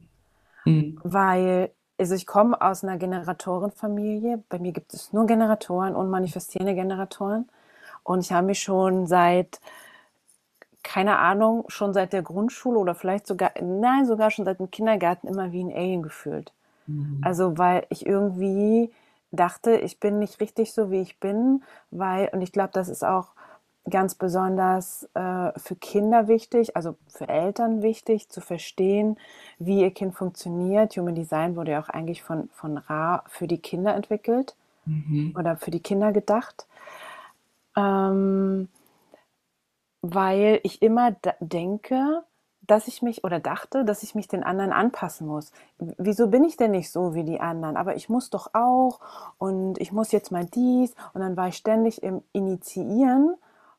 [0.64, 1.00] Mhm.
[1.02, 6.74] Weil, also ich komme aus einer Generatorenfamilie, bei mir gibt es nur Generatoren und manifestierende
[6.74, 7.48] Generatoren
[8.04, 9.60] und ich habe mich schon seit
[10.82, 15.26] keine Ahnung, schon seit der Grundschule oder vielleicht sogar, nein, sogar schon seit dem Kindergarten
[15.26, 16.52] immer wie ein Alien gefühlt.
[16.86, 17.18] Mhm.
[17.22, 18.92] Also, weil ich irgendwie
[19.32, 23.04] dachte, ich bin nicht richtig so, wie ich bin, weil, und ich glaube, das ist
[23.04, 23.34] auch
[23.88, 29.16] ganz besonders äh, für Kinder wichtig, also für Eltern wichtig, zu verstehen,
[29.58, 30.96] wie ihr Kind funktioniert.
[30.96, 35.34] Human Design wurde ja auch eigentlich von, von Ra für die Kinder entwickelt mhm.
[35.38, 36.66] oder für die Kinder gedacht.
[37.76, 38.68] Ähm,
[40.02, 42.22] weil ich immer denke,
[42.66, 45.52] dass ich mich oder dachte, dass ich mich den anderen anpassen muss.
[45.78, 47.76] Wieso bin ich denn nicht so wie die anderen?
[47.76, 49.00] Aber ich muss doch auch
[49.38, 53.34] und ich muss jetzt mal dies und dann war ich ständig im Initiieren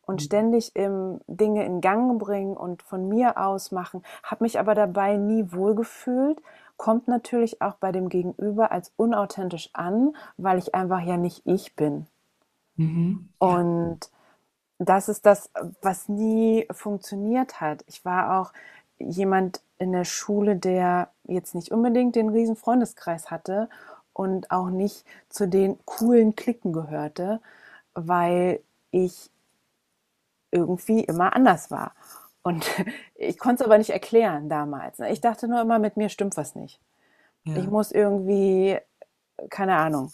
[0.05, 0.25] und mhm.
[0.25, 5.17] ständig im Dinge in Gang bringen und von mir aus machen, habe mich aber dabei
[5.17, 6.41] nie wohlgefühlt,
[6.77, 11.75] kommt natürlich auch bei dem Gegenüber als unauthentisch an, weil ich einfach ja nicht ich
[11.75, 12.07] bin.
[12.75, 13.29] Mhm.
[13.39, 13.99] Und
[14.79, 15.49] das ist das,
[15.81, 17.83] was nie funktioniert hat.
[17.87, 18.53] Ich war auch
[18.99, 23.69] jemand in der Schule, der jetzt nicht unbedingt den riesen Freundeskreis hatte
[24.13, 27.41] und auch nicht zu den coolen Klicken gehörte,
[27.93, 28.61] weil
[28.91, 29.29] ich
[30.51, 31.93] irgendwie immer anders war.
[32.41, 32.65] Und
[33.15, 34.99] ich konnte es aber nicht erklären damals.
[34.99, 36.79] Ich dachte nur immer, mit mir stimmt was nicht.
[37.43, 37.57] Ja.
[37.57, 38.77] Ich muss irgendwie,
[39.49, 40.11] keine Ahnung,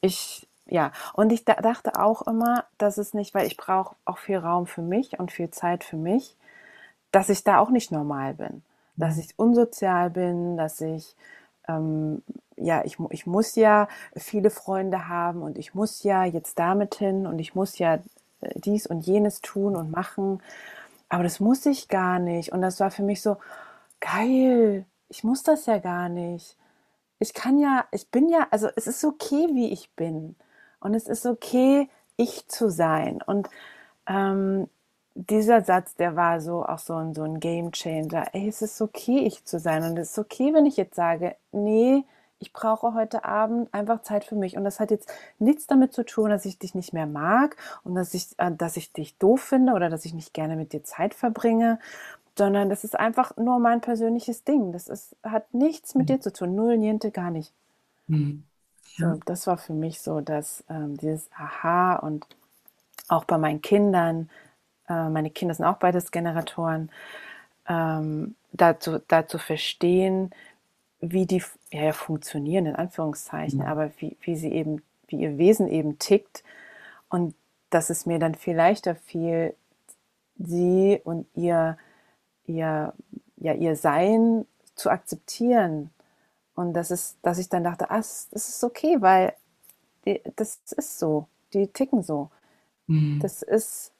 [0.00, 0.92] ich, ja.
[1.14, 4.82] Und ich dachte auch immer, dass es nicht, weil ich brauche auch viel Raum für
[4.82, 6.36] mich und viel Zeit für mich
[7.16, 8.62] dass ich da auch nicht normal bin,
[8.96, 9.20] dass mhm.
[9.22, 11.16] ich unsozial bin, dass ich
[11.66, 12.22] ähm,
[12.56, 17.26] ja, ich, ich muss ja viele Freunde haben und ich muss ja jetzt damit hin
[17.26, 18.00] und ich muss ja äh,
[18.54, 20.42] dies und jenes tun und machen.
[21.08, 22.52] Aber das muss ich gar nicht.
[22.52, 23.36] Und das war für mich so,
[24.00, 26.56] geil, ich muss das ja gar nicht.
[27.18, 30.36] Ich kann ja, ich bin ja, also es ist okay, wie ich bin.
[30.86, 33.20] Und es ist okay, ich zu sein.
[33.26, 33.50] Und
[34.06, 34.68] ähm,
[35.16, 38.26] dieser Satz, der war so auch so ein, so ein Game Changer.
[38.34, 39.82] Ey, es ist okay, ich zu sein.
[39.82, 42.04] Und es ist okay, wenn ich jetzt sage, nee,
[42.38, 44.56] ich brauche heute Abend einfach Zeit für mich.
[44.56, 47.96] Und das hat jetzt nichts damit zu tun, dass ich dich nicht mehr mag und
[47.96, 50.84] dass ich, äh, dass ich dich doof finde oder dass ich nicht gerne mit dir
[50.84, 51.80] Zeit verbringe,
[52.38, 54.70] sondern das ist einfach nur mein persönliches Ding.
[54.70, 56.14] Das ist, hat nichts mit mhm.
[56.14, 56.54] dir zu tun.
[56.54, 57.52] Null, niente, gar nicht.
[58.06, 58.44] Mhm.
[58.96, 59.14] Ja.
[59.14, 62.26] So, das war für mich so, dass ähm, dieses Aha und
[63.08, 64.30] auch bei meinen Kindern,
[64.88, 66.90] äh, meine Kinder sind auch beides Generatoren,
[67.68, 70.30] ähm, dazu, dazu verstehen,
[71.00, 73.66] wie die ja, ja funktionieren, in Anführungszeichen, ja.
[73.66, 76.42] aber wie, wie sie eben, wie ihr Wesen eben tickt
[77.08, 77.34] und
[77.70, 79.54] dass es mir dann viel leichter fiel,
[80.38, 81.76] sie und ihr,
[82.46, 82.92] ihr,
[83.36, 85.90] ja, ihr Sein zu akzeptieren.
[86.56, 89.34] Und das ist, dass ich dann dachte, ah, das ist okay, weil
[90.04, 92.30] die, das ist so, die ticken so.
[92.88, 93.20] Mhm.
[93.20, 93.92] Das ist,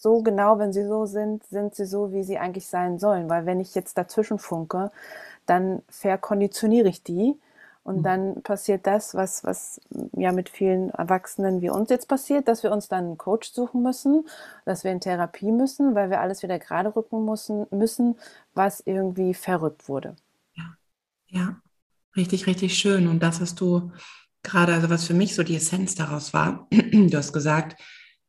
[0.00, 3.28] so genau, wenn sie so sind, sind sie so, wie sie eigentlich sein sollen.
[3.28, 4.90] Weil wenn ich jetzt dazwischen funke,
[5.46, 7.38] dann verkonditioniere ich die
[7.84, 8.02] und mhm.
[8.02, 9.80] dann passiert das, was, was
[10.16, 13.82] ja mit vielen Erwachsenen wie uns jetzt passiert, dass wir uns dann einen Coach suchen
[13.82, 14.26] müssen,
[14.64, 18.16] dass wir in Therapie müssen, weil wir alles wieder gerade rücken müssen, müssen
[18.54, 20.16] was irgendwie verrückt wurde.
[20.54, 20.64] Ja,
[21.28, 21.56] ja,
[22.16, 23.06] richtig, richtig schön.
[23.08, 23.92] Und das hast du
[24.42, 27.80] gerade, also was für mich so die Essenz daraus war, du hast gesagt,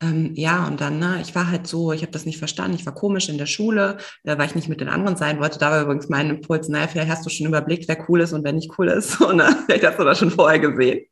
[0.02, 2.86] ähm, ja, und dann, ne, ich war halt so, ich habe das nicht verstanden, ich
[2.88, 5.60] war komisch in der Schule, äh, weil ich nicht mit den anderen sein wollte.
[5.60, 8.44] Da war übrigens mein Impuls, naja, vielleicht hast du schon überblickt, wer cool ist und
[8.44, 9.12] wer nicht cool ist.
[9.12, 9.56] So, ne?
[9.66, 11.06] Vielleicht hast du das schon vorher gesehen.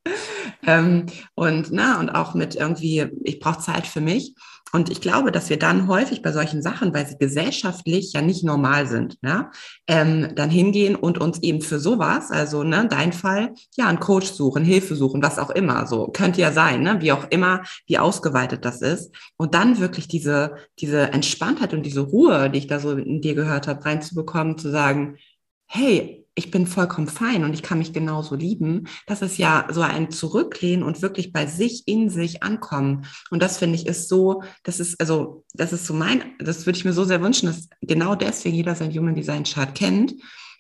[0.70, 4.36] Ähm, und, na, und auch mit irgendwie, ich brauche Zeit für mich.
[4.72, 8.44] Und ich glaube, dass wir dann häufig bei solchen Sachen, weil sie gesellschaftlich ja nicht
[8.44, 9.50] normal sind, ja,
[9.88, 14.28] ähm, dann hingehen und uns eben für sowas, also ne, dein Fall, ja, einen Coach
[14.28, 17.98] suchen, Hilfe suchen, was auch immer, so könnte ja sein, ne, wie auch immer, wie
[17.98, 19.12] ausgeweitet das ist.
[19.38, 23.34] Und dann wirklich diese, diese Entspanntheit und diese Ruhe, die ich da so in dir
[23.34, 25.18] gehört habe, reinzubekommen, zu sagen,
[25.66, 28.88] hey, ich bin vollkommen fein und ich kann mich genauso lieben.
[29.06, 33.06] Das ist ja so ein Zurücklehnen und wirklich bei sich in sich ankommen.
[33.30, 36.78] Und das finde ich ist so, das ist also, das ist so mein, das würde
[36.78, 40.16] ich mir so sehr wünschen, dass genau deswegen jeder sein Human Design Chart kennt,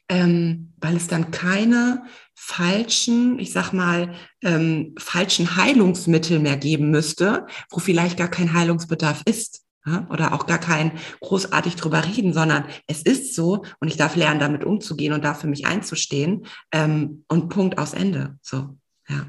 [0.09, 2.03] ähm, weil es dann keine
[2.35, 9.21] falschen, ich sag mal, ähm, falschen Heilungsmittel mehr geben müsste, wo vielleicht gar kein Heilungsbedarf
[9.25, 9.68] ist
[10.09, 14.39] oder auch gar kein großartig drüber reden, sondern es ist so und ich darf lernen,
[14.39, 18.37] damit umzugehen und da für mich einzustehen ähm, und Punkt aus Ende.
[18.41, 19.25] So, ja.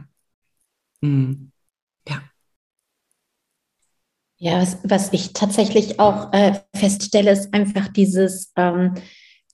[1.01, 1.53] Mhm.
[2.09, 2.23] Ja.
[4.38, 8.94] Ja, was, was ich tatsächlich auch äh, feststelle, ist einfach dieses, ähm,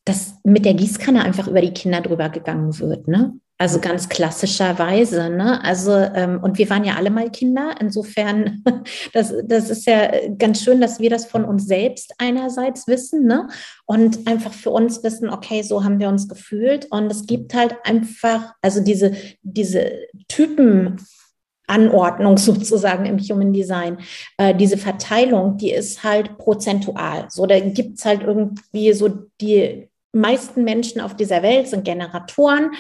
[0.05, 3.09] dass mit der Gießkanne einfach über die Kinder drüber gegangen wird.
[3.09, 3.39] Ne?
[3.59, 5.65] Also ganz klassischerweise, ne?
[5.65, 7.75] Also, ähm, und wir waren ja alle mal Kinder.
[7.81, 8.63] Insofern,
[9.15, 13.49] das, das ist ja ganz schön, dass wir das von uns selbst einerseits wissen, ne?
[13.87, 16.87] Und einfach für uns wissen, okay, so haben wir uns gefühlt.
[16.91, 19.93] Und es gibt halt einfach, also diese, diese
[20.29, 21.01] Typen
[21.67, 23.99] Anordnung sozusagen im Human Design.
[24.37, 27.27] Äh, diese Verteilung, die ist halt prozentual.
[27.31, 29.09] So, da gibt's halt irgendwie so
[29.41, 32.71] die meisten Menschen auf dieser Welt sind Generatoren.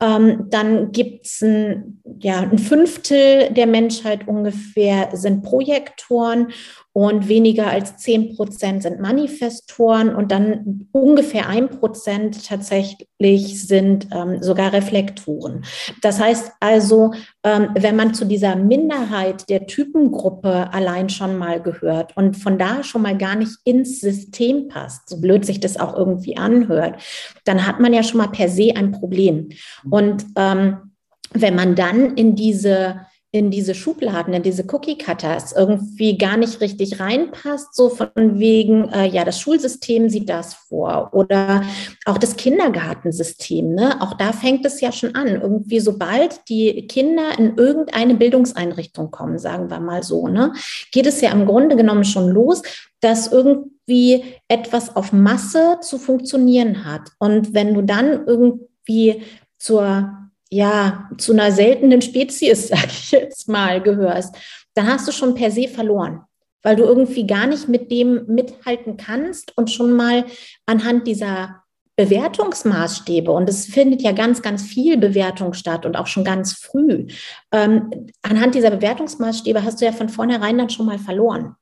[0.00, 6.48] Ähm, dann gibt es ein, ja, ein Fünftel der Menschheit ungefähr sind Projektoren
[6.96, 14.40] und weniger als 10 Prozent sind Manifestoren und dann ungefähr ein Prozent tatsächlich sind ähm,
[14.40, 15.64] sogar Reflektoren.
[16.02, 22.16] Das heißt also, ähm, wenn man zu dieser Minderheit der Typengruppe allein schon mal gehört
[22.16, 25.96] und von da schon mal gar nicht ins System passt, so blöd sich das auch
[25.96, 27.02] irgendwie anhört,
[27.44, 29.48] dann hat man ja schon mal per se ein Problem.
[29.90, 30.92] Und ähm,
[31.32, 33.00] wenn man dann in diese
[33.34, 39.08] in diese Schubladen, in diese Cookie-Cutters irgendwie gar nicht richtig reinpasst, so von wegen, äh,
[39.08, 41.64] ja, das Schulsystem sieht das vor oder
[42.04, 44.00] auch das Kindergartensystem, ne?
[44.00, 45.26] Auch da fängt es ja schon an.
[45.26, 50.52] Irgendwie, sobald die Kinder in irgendeine Bildungseinrichtung kommen, sagen wir mal so, ne,
[50.92, 52.62] geht es ja im Grunde genommen schon los,
[53.00, 57.10] dass irgendwie etwas auf Masse zu funktionieren hat.
[57.18, 59.22] Und wenn du dann irgendwie
[59.64, 60.18] zur
[60.50, 64.36] ja, zu einer seltenen Spezies, sag ich jetzt mal, gehörst,
[64.74, 66.20] dann hast du schon per se verloren,
[66.62, 70.26] weil du irgendwie gar nicht mit dem mithalten kannst und schon mal
[70.66, 71.62] anhand dieser
[71.96, 77.06] Bewertungsmaßstäbe, und es findet ja ganz, ganz viel Bewertung statt und auch schon ganz früh,
[77.52, 81.54] ähm, anhand dieser Bewertungsmaßstäbe hast du ja von vornherein dann schon mal verloren.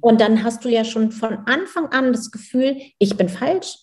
[0.00, 3.78] Und dann hast du ja schon von Anfang an das Gefühl, ich bin falsch,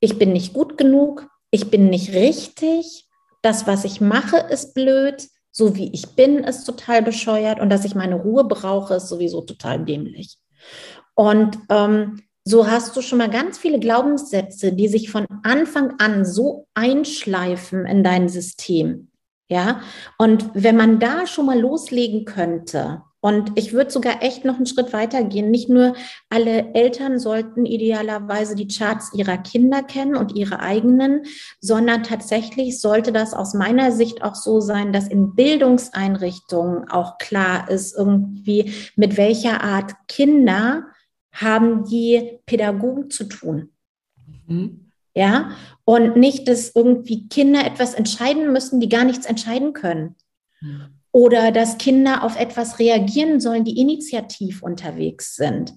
[0.00, 3.06] ich bin nicht gut genug, ich bin nicht richtig,
[3.42, 7.84] das, was ich mache, ist blöd, so wie ich bin, ist total bescheuert und dass
[7.84, 10.38] ich meine Ruhe brauche, ist sowieso total dämlich.
[11.14, 16.24] Und ähm, so hast du schon mal ganz viele Glaubenssätze, die sich von Anfang an
[16.24, 19.10] so einschleifen in dein System.
[19.50, 19.80] Ja,
[20.18, 24.66] und wenn man da schon mal loslegen könnte, und ich würde sogar echt noch einen
[24.66, 25.50] Schritt weiter gehen.
[25.50, 25.94] Nicht nur
[26.30, 31.24] alle Eltern sollten idealerweise die Charts ihrer Kinder kennen und ihre eigenen,
[31.60, 37.68] sondern tatsächlich sollte das aus meiner Sicht auch so sein, dass in Bildungseinrichtungen auch klar
[37.68, 40.86] ist, irgendwie mit welcher Art Kinder
[41.32, 43.70] haben die Pädagogen zu tun.
[44.46, 44.92] Mhm.
[45.14, 45.50] Ja,
[45.84, 50.14] und nicht, dass irgendwie Kinder etwas entscheiden müssen, die gar nichts entscheiden können.
[50.60, 55.74] Mhm oder dass Kinder auf etwas reagieren sollen, die initiativ unterwegs sind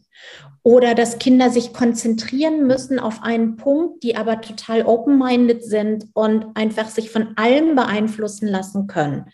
[0.63, 6.45] oder dass Kinder sich konzentrieren müssen auf einen Punkt, die aber total open-minded sind und
[6.53, 9.25] einfach sich von allem beeinflussen lassen können.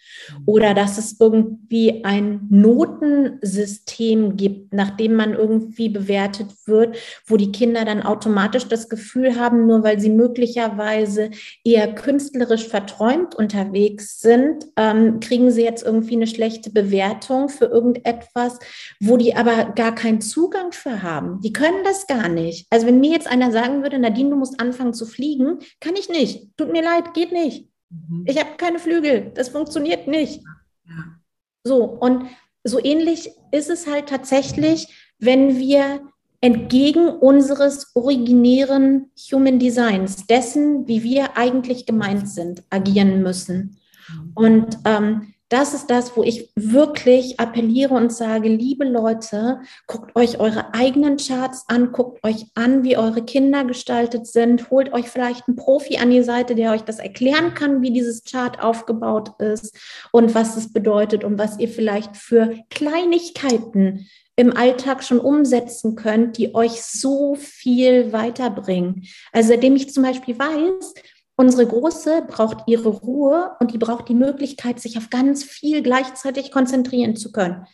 [0.45, 7.83] Oder dass es irgendwie ein Notensystem gibt, nachdem man irgendwie bewertet wird, wo die Kinder
[7.83, 11.31] dann automatisch das Gefühl haben, nur weil sie möglicherweise
[11.65, 18.59] eher künstlerisch verträumt unterwegs sind, ähm, kriegen sie jetzt irgendwie eine schlechte Bewertung für irgendetwas,
[19.01, 21.41] wo die aber gar keinen Zugang für haben haben.
[21.41, 22.67] Die können das gar nicht.
[22.69, 26.09] Also wenn mir jetzt einer sagen würde, Nadine, du musst anfangen zu fliegen, kann ich
[26.09, 26.55] nicht.
[26.57, 27.67] Tut mir leid, geht nicht.
[27.89, 28.25] Mhm.
[28.27, 29.31] Ich habe keine Flügel.
[29.33, 30.41] Das funktioniert nicht.
[30.85, 31.19] Ja.
[31.63, 32.29] So, und
[32.63, 34.87] so ähnlich ist es halt tatsächlich,
[35.19, 36.01] wenn wir
[36.39, 43.79] entgegen unseres originären Human Designs, dessen, wie wir eigentlich gemeint sind, agieren müssen.
[44.07, 44.31] Mhm.
[44.35, 50.39] Und ähm, das ist das, wo ich wirklich appelliere und sage, liebe Leute, guckt euch
[50.39, 55.47] eure eigenen Charts an, guckt euch an, wie eure Kinder gestaltet sind, holt euch vielleicht
[55.47, 59.73] einen Profi an die Seite, der euch das erklären kann, wie dieses Chart aufgebaut ist
[60.11, 66.37] und was es bedeutet und was ihr vielleicht für Kleinigkeiten im Alltag schon umsetzen könnt,
[66.37, 69.07] die euch so viel weiterbringen.
[69.31, 70.93] Also seitdem ich zum Beispiel weiß,
[71.39, 76.51] Unsere Große braucht ihre Ruhe und die braucht die Möglichkeit, sich auf ganz viel gleichzeitig
[76.51, 77.67] konzentrieren zu können.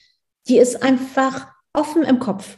[0.49, 2.57] Die ist einfach offen im Kopf.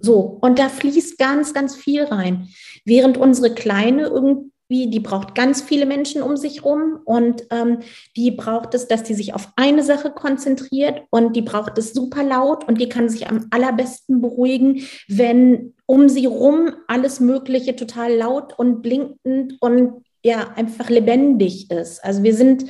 [0.00, 2.48] So, und da fließt ganz, ganz viel rein.
[2.86, 7.80] Während unsere Kleine irgendwie, die braucht ganz viele Menschen um sich rum und ähm,
[8.16, 12.22] die braucht es, dass die sich auf eine Sache konzentriert und die braucht es super
[12.22, 18.14] laut und die kann sich am allerbesten beruhigen, wenn um sie rum alles Mögliche total
[18.14, 22.02] laut und blinkend und ja einfach lebendig ist.
[22.04, 22.64] Also wir sind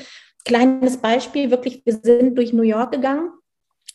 [0.45, 3.31] kleines Beispiel, wirklich, wir sind durch New York gegangen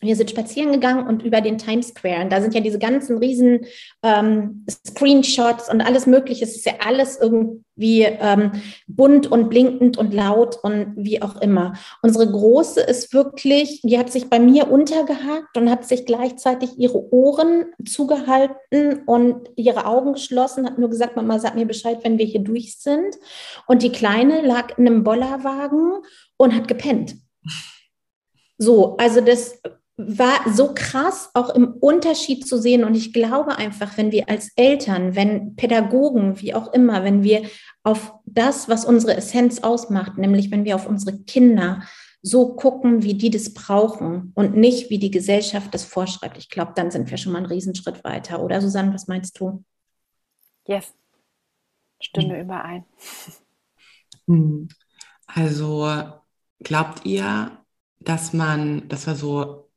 [0.01, 2.23] wir sind spazieren gegangen und über den Times Square.
[2.23, 3.65] Und da sind ja diese ganzen riesen
[4.01, 6.45] ähm, Screenshots und alles Mögliche.
[6.45, 8.53] Es ist ja alles irgendwie ähm,
[8.87, 11.73] bunt und blinkend und laut und wie auch immer.
[12.01, 17.11] Unsere Große ist wirklich, die hat sich bei mir untergehakt und hat sich gleichzeitig ihre
[17.13, 22.25] Ohren zugehalten und ihre Augen geschlossen, hat nur gesagt, Mama, sag mir Bescheid, wenn wir
[22.25, 23.17] hier durch sind.
[23.67, 26.03] Und die Kleine lag in einem Bollerwagen
[26.37, 27.15] und hat gepennt.
[28.57, 29.61] So, also das
[30.01, 32.85] war so krass auch im Unterschied zu sehen.
[32.85, 37.49] Und ich glaube einfach, wenn wir als Eltern, wenn Pädagogen, wie auch immer, wenn wir
[37.83, 41.83] auf das, was unsere Essenz ausmacht, nämlich wenn wir auf unsere Kinder
[42.21, 46.71] so gucken, wie die das brauchen und nicht, wie die Gesellschaft das vorschreibt, ich glaube,
[46.75, 48.41] dann sind wir schon mal einen Riesenschritt weiter.
[48.41, 49.65] Oder Susanne, was meinst du?
[50.65, 50.93] Yes,
[52.01, 52.41] stimme mhm.
[52.41, 52.85] überein.
[54.27, 54.69] Hm.
[55.27, 55.89] Also
[56.59, 57.51] glaubt ihr,
[57.99, 59.68] dass man, dass wir so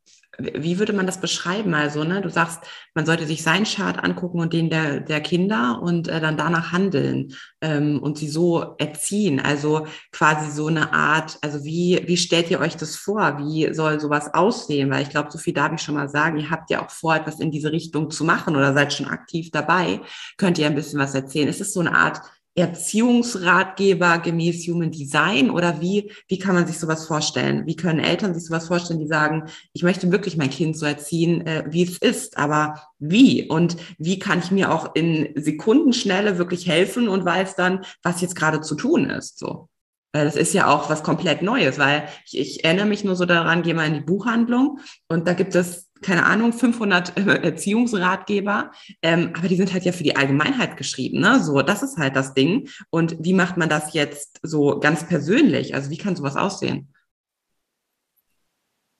[0.43, 1.75] wie würde man das beschreiben?
[1.75, 2.61] Also, ne, du sagst,
[2.95, 6.73] man sollte sich seinen Chart angucken und den der, der Kinder und äh, dann danach
[6.73, 9.41] handeln ähm, und sie so erziehen.
[9.41, 13.39] Also quasi so eine Art, also wie, wie stellt ihr euch das vor?
[13.39, 14.91] Wie soll sowas aussehen?
[14.91, 16.39] Weil ich glaube, so viel darf ich schon mal sagen.
[16.39, 19.51] Ihr habt ja auch vor, etwas in diese Richtung zu machen oder seid schon aktiv
[19.51, 20.01] dabei.
[20.37, 21.49] Könnt ihr ein bisschen was erzählen?
[21.49, 22.21] Ist es so eine Art
[22.55, 27.67] Erziehungsratgeber gemäß Human Design oder wie, wie kann man sich sowas vorstellen?
[27.67, 31.47] Wie können Eltern sich sowas vorstellen, die sagen, ich möchte wirklich mein Kind so erziehen,
[31.47, 33.49] äh, wie es ist, aber wie?
[33.49, 38.37] Und wie kann ich mir auch in Sekundenschnelle wirklich helfen und weiß dann, was jetzt
[38.37, 39.69] gerade zu tun ist, so?
[40.15, 43.25] Weil das ist ja auch was komplett Neues, weil ich, ich erinnere mich nur so
[43.25, 44.79] daran, gehe mal in die Buchhandlung
[45.09, 48.73] und da gibt es keine Ahnung, 500 äh, Erziehungsratgeber,
[49.03, 51.41] ähm, aber die sind halt ja für die Allgemeinheit geschrieben, ne?
[51.41, 52.69] So, das ist halt das Ding.
[52.91, 55.75] Und wie macht man das jetzt so ganz persönlich?
[55.75, 56.93] Also wie kann sowas aussehen?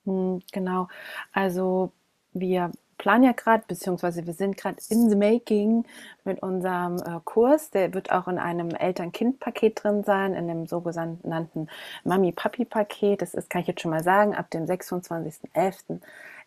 [0.05, 0.89] Hm, genau.
[1.33, 1.93] Also
[2.33, 2.73] wir
[3.03, 5.85] planen ja gerade, beziehungsweise wir sind gerade in the making
[6.25, 7.71] mit unserem äh, Kurs.
[7.71, 11.69] Der wird auch in einem Eltern-Kind-Paket drin sein, in dem sogenannten
[12.05, 13.21] Mami-Papi-Paket.
[13.21, 16.01] Das ist, kann ich jetzt schon mal sagen, ab dem 26.11.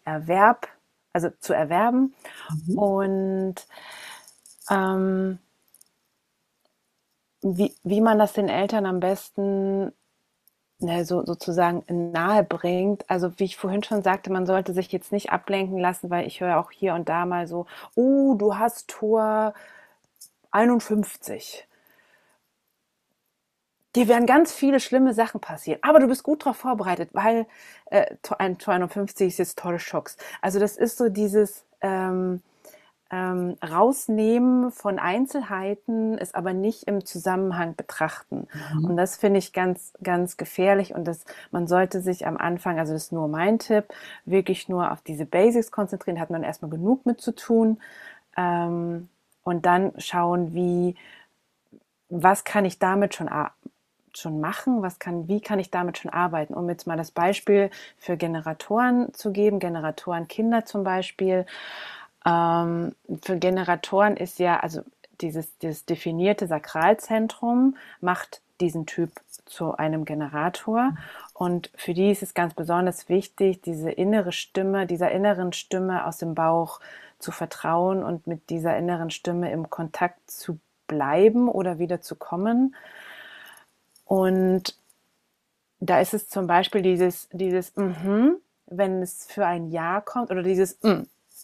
[0.06, 0.68] Erwerb,
[1.14, 2.16] also zu erwerben.
[2.68, 2.78] Mhm.
[2.78, 3.56] Und
[4.70, 5.40] ähm,
[7.42, 9.92] wie, wie man das den Eltern am besten
[10.80, 13.10] ne, so, sozusagen nahe bringt.
[13.10, 16.42] Also wie ich vorhin schon sagte, man sollte sich jetzt nicht ablenken lassen, weil ich
[16.42, 19.54] höre auch hier und da mal so, oh, du hast Tor
[20.52, 21.68] 51
[23.96, 27.48] dir werden ganz viele schlimme Sachen passieren, aber du bist gut darauf vorbereitet, weil
[27.86, 28.06] äh,
[28.38, 30.18] ein 250 ist jetzt tolle Schocks.
[30.42, 32.42] Also das ist so dieses ähm,
[33.12, 38.48] ähm, Rausnehmen von Einzelheiten, es aber nicht im Zusammenhang betrachten.
[38.74, 38.86] Mhm.
[38.86, 42.94] Und das finde ich ganz, ganz gefährlich und das, man sollte sich am Anfang, also
[42.94, 43.86] das ist nur mein Tipp,
[44.26, 47.80] wirklich nur auf diese Basics konzentrieren, hat man erstmal genug mit zu tun
[48.38, 49.08] ähm,
[49.44, 50.96] und dann schauen, wie,
[52.10, 53.30] was kann ich damit schon
[54.18, 54.82] schon machen?
[54.82, 56.54] Was kann, wie kann ich damit schon arbeiten?
[56.54, 61.46] Um jetzt mal das Beispiel für Generatoren zu geben, Generatorenkinder zum Beispiel.
[62.26, 64.82] Ähm, für Generatoren ist ja, also
[65.22, 69.12] dieses, dieses definierte Sakralzentrum macht diesen Typ
[69.46, 70.96] zu einem Generator.
[71.34, 76.18] Und für die ist es ganz besonders wichtig, diese innere Stimme, dieser inneren Stimme aus
[76.18, 76.80] dem Bauch
[77.20, 82.76] zu vertrauen und mit dieser inneren Stimme im Kontakt zu bleiben oder wieder zu kommen.
[84.06, 84.76] Und
[85.80, 88.36] da ist es zum Beispiel dieses, dieses, mm
[88.68, 91.04] wenn es für ein Ja kommt, oder dieses, mm,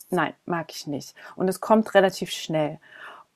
[0.09, 1.15] nein, mag ich nicht.
[1.35, 2.79] Und es kommt relativ schnell.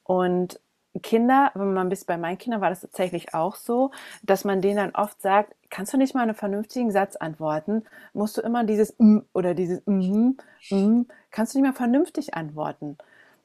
[0.03, 0.59] Und
[1.03, 3.91] Kinder, wenn man bis bei meinen Kindern war das tatsächlich auch so,
[4.23, 7.83] dass man denen dann oft sagt, kannst du nicht mal einen vernünftigen Satz antworten?
[8.13, 10.37] Musst du immer dieses mm oder dieses mm,
[10.69, 11.01] mm,
[11.31, 12.97] kannst du nicht mal vernünftig antworten?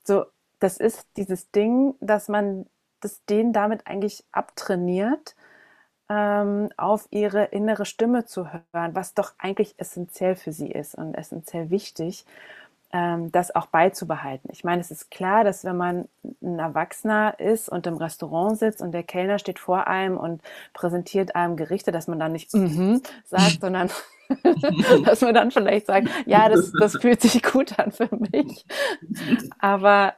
[0.04, 0.26] So,
[0.60, 2.66] das ist dieses Ding, dass man
[3.00, 5.34] das denen damit eigentlich abtrainiert,
[6.10, 11.14] ähm, auf ihre innere Stimme zu hören, was doch eigentlich essentiell für sie ist und
[11.14, 12.26] essentiell wichtig,
[12.92, 14.50] ähm, das auch beizubehalten.
[14.52, 16.08] Ich meine, es ist klar, dass wenn man
[16.42, 20.42] ein Erwachsener ist und im Restaurant sitzt und der Kellner steht vor einem und
[20.74, 23.90] präsentiert einem Gerichte, dass man dann nicht -hmm sagt, sondern
[25.04, 28.66] dass man dann vielleicht sagt, ja, das, das fühlt sich gut an für mich.
[29.60, 30.14] Aber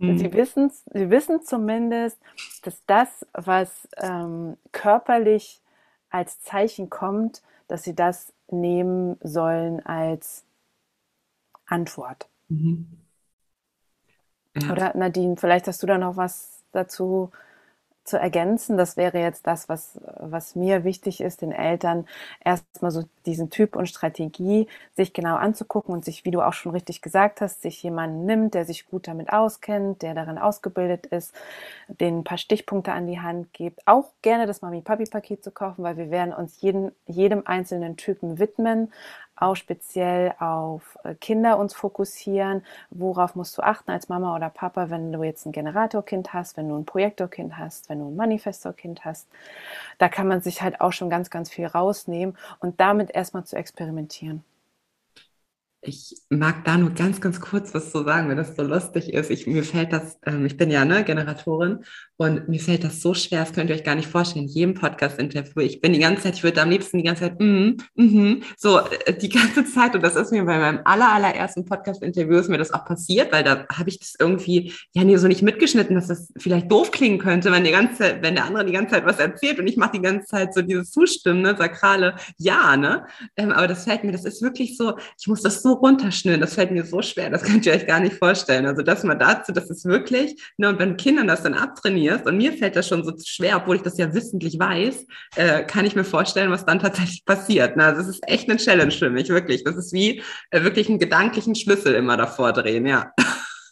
[0.00, 0.18] Mhm.
[0.18, 2.18] Sie wissen, sie wissen zumindest,
[2.62, 5.60] dass das, was ähm, körperlich
[6.08, 10.44] als Zeichen kommt, dass sie das nehmen sollen als
[11.66, 12.28] Antwort.
[12.48, 12.86] Mhm.
[14.56, 14.72] Ja.
[14.72, 17.30] Oder Nadine, vielleicht hast du da noch was dazu
[18.04, 18.76] zu ergänzen.
[18.76, 22.06] Das wäre jetzt das, was, was mir wichtig ist, den Eltern
[22.44, 26.72] erstmal so diesen Typ und Strategie sich genau anzugucken und sich, wie du auch schon
[26.72, 31.34] richtig gesagt hast, sich jemanden nimmt, der sich gut damit auskennt, der darin ausgebildet ist,
[31.88, 33.86] den ein paar Stichpunkte an die Hand gibt.
[33.86, 38.92] Auch gerne das Mami-Papi-Paket zu kaufen, weil wir werden uns jeden, jedem einzelnen Typen widmen
[39.40, 42.64] auch speziell auf äh, Kinder uns fokussieren.
[42.90, 46.68] Worauf musst du achten als Mama oder Papa, wenn du jetzt ein Generatorkind hast, wenn
[46.68, 49.28] du ein Projektorkind hast, wenn du ein Manifestorkind hast?
[49.98, 53.56] Da kann man sich halt auch schon ganz, ganz viel rausnehmen und damit erstmal zu
[53.56, 54.44] experimentieren.
[55.82, 59.30] Ich mag da nur ganz, ganz kurz was zu sagen, wenn das so lustig ist.
[59.30, 61.84] Ich, mir fällt das, ähm, ich bin ja ne, Generatorin
[62.18, 64.44] und mir fällt das so schwer, das könnt ihr euch gar nicht vorstellen.
[64.44, 67.40] In jedem Podcast-Interview, ich bin die ganze Zeit, ich würde am liebsten die ganze Zeit,
[67.40, 69.94] mm, mm, so äh, die ganze Zeit.
[69.94, 73.42] Und das ist mir bei meinem aller, allerersten Podcast-Interview ist mir das auch passiert, weil
[73.42, 77.18] da habe ich das irgendwie ja nie so nicht mitgeschnitten, dass das vielleicht doof klingen
[77.18, 79.92] könnte, wenn die ganze wenn der andere die ganze Zeit was erzählt und ich mache
[79.92, 83.06] die ganze Zeit so dieses Zustimmen, ne, sakrale Ja, ne?
[83.36, 86.54] Ähm, aber das fällt mir, das ist wirklich so, ich muss das so runterschnüren, das
[86.54, 88.66] fällt mir so schwer, das könnt ihr euch gar nicht vorstellen.
[88.66, 92.26] Also das mal dazu, das ist wirklich, ne, und wenn Kindern das dann abtrainieren, trainierst,
[92.26, 95.06] und mir fällt das schon so schwer, obwohl ich das ja wissentlich weiß,
[95.36, 97.76] äh, kann ich mir vorstellen, was dann tatsächlich passiert.
[97.76, 97.84] Ne?
[97.84, 99.64] Also es ist echt eine Challenge für mich, wirklich.
[99.64, 103.12] Das ist wie äh, wirklich einen gedanklichen Schlüssel immer davor drehen, ja.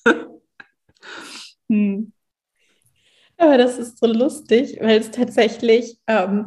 [1.68, 2.12] hm.
[3.40, 6.46] Aber das ist so lustig, weil es tatsächlich, ähm,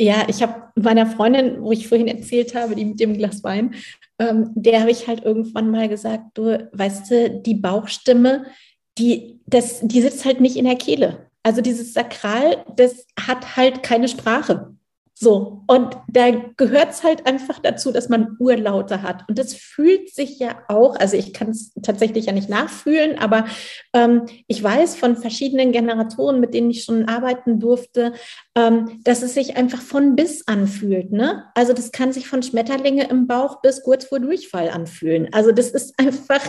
[0.00, 3.74] ja, ich habe meiner Freundin, wo ich vorhin erzählt habe, die mit dem Glas Wein,
[4.18, 8.46] ähm, der habe ich halt irgendwann mal gesagt, du, weißt du, die Bauchstimme,
[8.96, 11.26] die, das, die sitzt halt nicht in der Kehle.
[11.42, 14.74] Also dieses Sakral, das hat halt keine Sprache.
[15.22, 19.28] So, und da gehört es halt einfach dazu, dass man Urlaute hat.
[19.28, 23.44] Und das fühlt sich ja auch, also ich kann es tatsächlich ja nicht nachfühlen, aber
[23.92, 28.14] ähm, ich weiß von verschiedenen Generatoren, mit denen ich schon arbeiten durfte,
[28.54, 31.12] ähm, dass es sich einfach von bis anfühlt.
[31.12, 31.44] Ne?
[31.54, 35.28] Also das kann sich von Schmetterlinge im Bauch bis kurz vor Durchfall anfühlen.
[35.32, 36.40] Also das ist einfach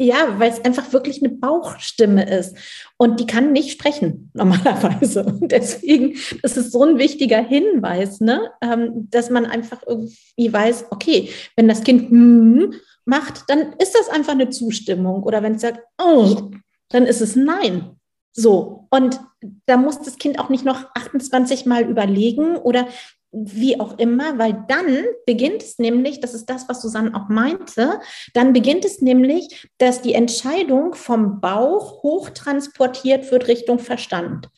[0.00, 2.56] ja, weil es einfach wirklich eine Bauchstimme ist.
[2.96, 5.24] Und die kann nicht sprechen, normalerweise.
[5.24, 8.50] Und deswegen ist es so ein wichtiger Hinweis, ne?
[8.62, 12.74] Ähm, dass man einfach irgendwie weiß, okay, wenn das Kind mm
[13.06, 15.24] macht, dann ist das einfach eine Zustimmung.
[15.24, 16.50] Oder wenn es sagt, oh,
[16.90, 17.96] dann ist es Nein.
[18.32, 18.86] So.
[18.90, 19.20] Und
[19.66, 22.86] da muss das Kind auch nicht noch 28 Mal überlegen oder
[23.32, 28.00] wie auch immer, weil dann beginnt es nämlich, das ist das, was Susanne auch meinte,
[28.34, 34.48] dann beginnt es nämlich, dass die Entscheidung vom Bauch hochtransportiert wird Richtung Verstand.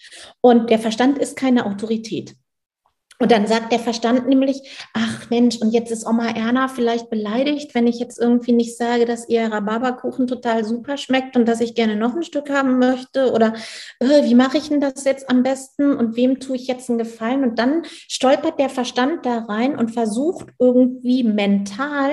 [0.41, 2.35] Und der Verstand ist keine Autorität.
[3.23, 7.73] Und dann sagt der Verstand nämlich, ach Mensch, und jetzt ist Oma Erna vielleicht beleidigt,
[7.73, 11.77] wenn ich jetzt irgendwie nicht sage, dass ihr Rhabarberkuchen total super schmeckt und dass ich
[11.77, 13.31] gerne noch ein Stück haben möchte.
[13.31, 13.55] Oder
[14.01, 16.99] äh, wie mache ich denn das jetzt am besten und wem tue ich jetzt einen
[16.99, 17.45] Gefallen?
[17.45, 22.11] Und dann stolpert der Verstand da rein und versucht irgendwie mental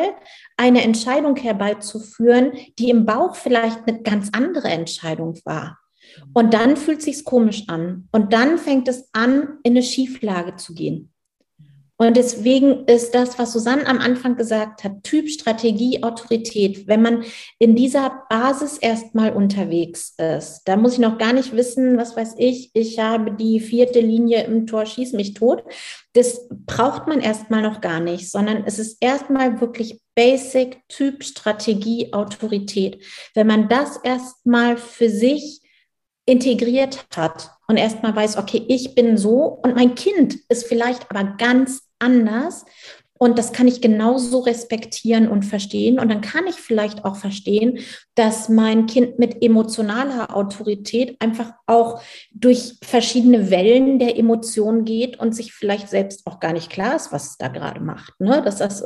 [0.58, 5.80] eine Entscheidung herbeizuführen, die im Bauch vielleicht eine ganz andere Entscheidung war.
[6.34, 8.08] Und dann fühlt sich's komisch an.
[8.12, 11.12] Und dann fängt es an, in eine Schieflage zu gehen.
[12.02, 17.26] Und deswegen ist das, was Susanne am Anfang gesagt hat, Typ, Strategie, Autorität, wenn man
[17.58, 22.36] in dieser Basis erstmal unterwegs ist, da muss ich noch gar nicht wissen, was weiß
[22.38, 25.66] ich, ich habe die vierte Linie im Tor, schieß mich tot.
[26.14, 32.14] Das braucht man erstmal noch gar nicht, sondern es ist erstmal wirklich Basic, Typ, Strategie,
[32.14, 33.04] Autorität.
[33.36, 35.62] Wenn man das erstmal für sich
[36.30, 41.36] integriert hat und erstmal weiß, okay, ich bin so und mein Kind ist vielleicht aber
[41.38, 42.66] ganz anders
[43.22, 46.00] und das kann ich genauso respektieren und verstehen.
[46.00, 47.80] Und dann kann ich vielleicht auch verstehen,
[48.16, 52.02] dass mein Kind mit emotionaler Autorität einfach auch
[52.32, 57.12] durch verschiedene Wellen der Emotionen geht und sich vielleicht selbst auch gar nicht klar ist,
[57.12, 58.18] was es da gerade macht.
[58.22, 58.42] Ne?
[58.42, 58.82] Dass das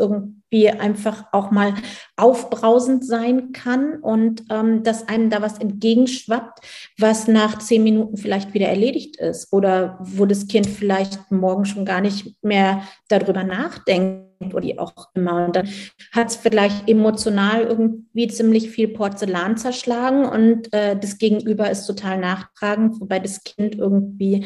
[0.54, 1.74] irgendwie einfach auch mal
[2.16, 6.60] aufbrausend sein kann und ähm, dass einem da was entgegenschwappt,
[6.97, 11.86] was nach zehn Minuten vielleicht wieder erledigt ist oder wo das Kind vielleicht morgen schon
[11.86, 15.45] gar nicht mehr darüber nachdenkt oder wie auch immer.
[15.45, 15.70] Und dann
[16.12, 22.20] hat es vielleicht emotional irgendwie ziemlich viel Porzellan zerschlagen und äh, das Gegenüber ist total
[22.20, 24.45] nachtragend, wobei das Kind irgendwie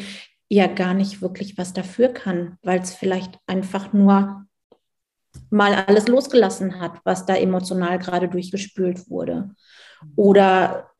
[0.50, 4.47] ja gar nicht wirklich was dafür kann, weil es vielleicht einfach nur
[5.50, 9.50] mal alles losgelassen hat, was da emotional gerade durchgespült wurde.
[10.16, 10.90] Oder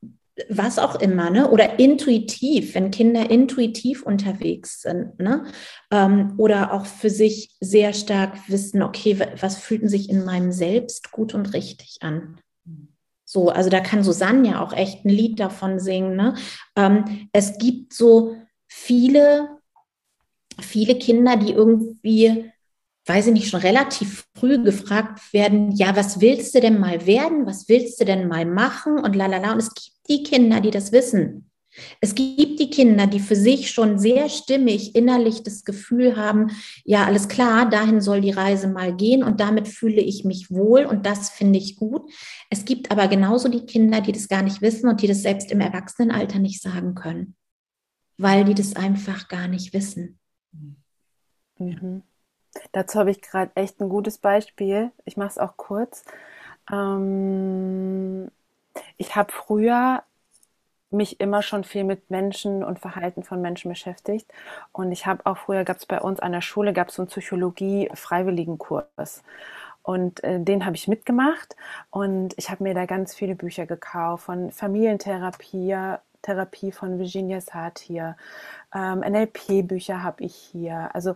[0.48, 1.50] was auch immer, ne?
[1.50, 5.46] Oder intuitiv, wenn Kinder intuitiv unterwegs sind, ne?
[5.90, 11.10] Ähm, oder auch für sich sehr stark wissen, okay, was fühlt sich in meinem Selbst
[11.10, 12.38] gut und richtig an?
[13.30, 16.16] So, also da kann Susanne ja auch echt ein Lied davon singen.
[16.16, 16.34] Ne?
[16.76, 18.36] Ähm, es gibt so
[18.66, 19.58] viele,
[20.58, 22.50] viele Kinder, die irgendwie
[23.08, 27.46] weiß ich nicht, schon relativ früh gefragt werden, ja, was willst du denn mal werden?
[27.46, 28.98] Was willst du denn mal machen?
[28.98, 29.52] Und lalala.
[29.52, 31.50] Und es gibt die Kinder, die das wissen.
[32.00, 36.50] Es gibt die Kinder, die für sich schon sehr stimmig innerlich das Gefühl haben,
[36.84, 40.84] ja, alles klar, dahin soll die Reise mal gehen und damit fühle ich mich wohl
[40.84, 42.10] und das finde ich gut.
[42.50, 45.52] Es gibt aber genauso die Kinder, die das gar nicht wissen und die das selbst
[45.52, 47.36] im Erwachsenenalter nicht sagen können,
[48.16, 50.18] weil die das einfach gar nicht wissen.
[51.58, 52.02] Mhm.
[52.72, 54.90] Dazu habe ich gerade echt ein gutes Beispiel.
[55.04, 56.04] Ich mache es auch kurz.
[56.70, 58.30] Ähm,
[58.96, 60.02] ich habe früher
[60.90, 64.30] mich immer schon viel mit Menschen und Verhalten von Menschen beschäftigt.
[64.72, 67.02] Und ich habe auch früher, gab es bei uns an der Schule, gab es so
[67.02, 69.22] einen Psychologie-Freiwilligenkurs.
[69.82, 71.56] Und äh, den habe ich mitgemacht
[71.90, 75.74] und ich habe mir da ganz viele Bücher gekauft von Familientherapie,
[76.22, 78.16] Therapie von Virginia Satir,
[78.74, 80.90] ähm, NLP-Bücher habe ich hier.
[80.94, 81.14] Also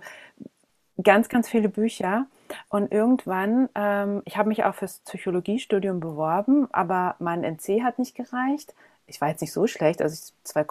[1.02, 2.26] ganz, ganz viele Bücher.
[2.68, 8.14] Und irgendwann, ähm, ich habe mich auch fürs Psychologiestudium beworben, aber mein NC hat nicht
[8.14, 8.74] gereicht.
[9.06, 10.64] Ich war jetzt nicht so schlecht, also 2,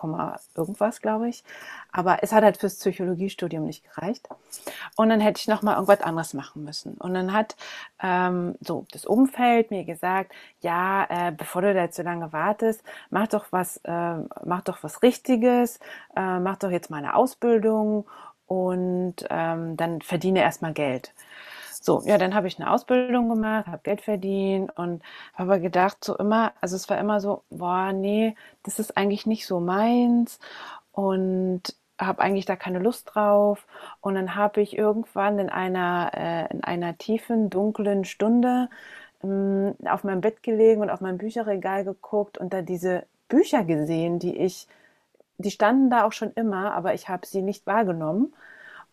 [0.55, 1.43] irgendwas, glaube ich.
[1.91, 4.27] Aber es hat halt fürs Psychologiestudium nicht gereicht.
[4.95, 6.93] Und dann hätte ich nochmal irgendwas anderes machen müssen.
[6.95, 7.55] Und dann hat
[8.01, 12.83] ähm, so das Umfeld mir gesagt, ja, äh, bevor du da jetzt so lange wartest,
[13.09, 14.15] mach doch was, äh,
[14.45, 15.79] mach doch was Richtiges,
[16.15, 18.07] äh, mach doch jetzt mal eine Ausbildung
[18.51, 21.13] und ähm, dann verdiene erstmal Geld.
[21.81, 25.01] So, ja, dann habe ich eine Ausbildung gemacht, habe Geld verdient und
[25.35, 29.47] habe gedacht, so immer, also es war immer so, boah, nee, das ist eigentlich nicht
[29.47, 30.37] so meins
[30.91, 31.61] und
[31.97, 33.65] habe eigentlich da keine Lust drauf.
[34.01, 38.69] Und dann habe ich irgendwann in einer, äh, in einer tiefen, dunklen Stunde
[39.23, 44.19] ähm, auf meinem Bett gelegen und auf mein Bücherregal geguckt und da diese Bücher gesehen,
[44.19, 44.67] die ich
[45.41, 48.33] die standen da auch schon immer, aber ich habe sie nicht wahrgenommen.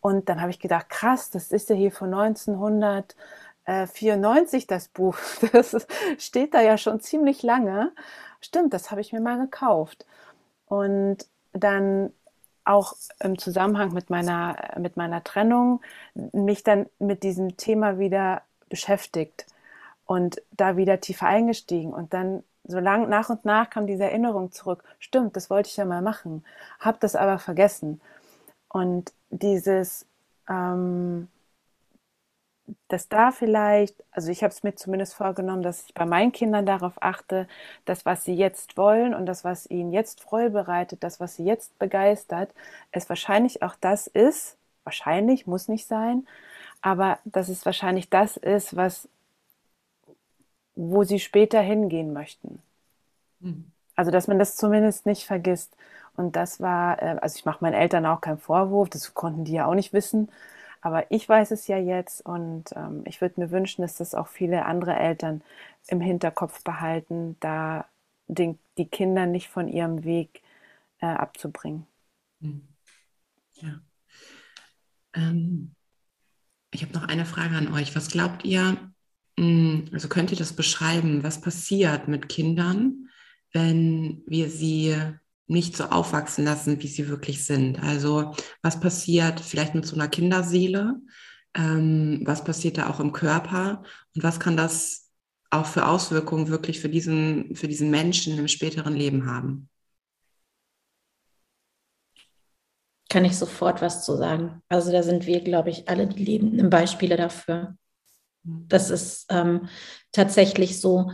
[0.01, 5.17] Und dann habe ich gedacht, krass, das ist ja hier von 1994 das Buch.
[5.53, 5.87] Das
[6.19, 7.93] steht da ja schon ziemlich lange.
[8.41, 10.07] Stimmt, das habe ich mir mal gekauft.
[10.67, 11.19] Und
[11.53, 12.13] dann
[12.65, 15.81] auch im Zusammenhang mit meiner, mit meiner Trennung
[16.15, 19.47] mich dann mit diesem Thema wieder beschäftigt
[20.05, 24.53] und da wieder tiefer eingestiegen und dann so lang nach und nach kam diese Erinnerung
[24.53, 24.85] zurück.
[25.01, 26.45] Stimmt, das wollte ich ja mal machen,
[26.81, 28.01] habe das aber vergessen.
[28.69, 30.07] Und dieses,
[30.49, 31.29] ähm,
[32.89, 36.67] dass da vielleicht, also ich habe es mir zumindest vorgenommen, dass ich bei meinen Kindern
[36.67, 37.49] darauf achte,
[37.85, 41.45] das, was sie jetzt wollen und das, was ihnen jetzt Freude bereitet, das, was sie
[41.45, 42.53] jetzt begeistert,
[42.93, 46.27] es wahrscheinlich auch das ist, wahrscheinlich, muss nicht sein,
[46.83, 49.09] aber dass es wahrscheinlich das ist, was
[50.79, 52.63] wo sie später hingehen möchten.
[53.41, 53.73] Mhm.
[53.97, 55.77] Also, dass man das zumindest nicht vergisst.
[56.17, 59.53] Und das war, äh, also ich mache meinen Eltern auch keinen Vorwurf, das konnten die
[59.53, 60.31] ja auch nicht wissen.
[60.81, 64.29] Aber ich weiß es ja jetzt und ähm, ich würde mir wünschen, dass das auch
[64.29, 65.43] viele andere Eltern
[65.89, 67.87] im Hinterkopf behalten, da
[68.29, 70.43] den, die Kinder nicht von ihrem Weg
[71.01, 71.87] äh, abzubringen.
[72.41, 72.69] Mhm.
[73.55, 73.81] Ja.
[75.15, 75.75] Ähm,
[76.71, 77.97] ich habe noch eine Frage an euch.
[77.97, 78.77] Was glaubt ihr,
[79.93, 83.09] also könnt ihr das beschreiben, was passiert mit Kindern,
[83.53, 84.97] wenn wir sie
[85.47, 87.81] nicht so aufwachsen lassen, wie sie wirklich sind?
[87.83, 90.97] Also was passiert vielleicht mit so einer Kinderseele?
[91.55, 93.83] Ähm, was passiert da auch im Körper?
[94.15, 95.11] Und was kann das
[95.51, 99.69] auch für Auswirkungen wirklich für diesen, für diesen Menschen im späteren Leben haben?
[103.09, 104.63] Kann ich sofort was zu sagen.
[104.69, 107.77] Also da sind wir, glaube ich, alle die lebenden Beispiele dafür.
[108.69, 109.69] Das ist ähm,
[110.13, 111.11] tatsächlich so,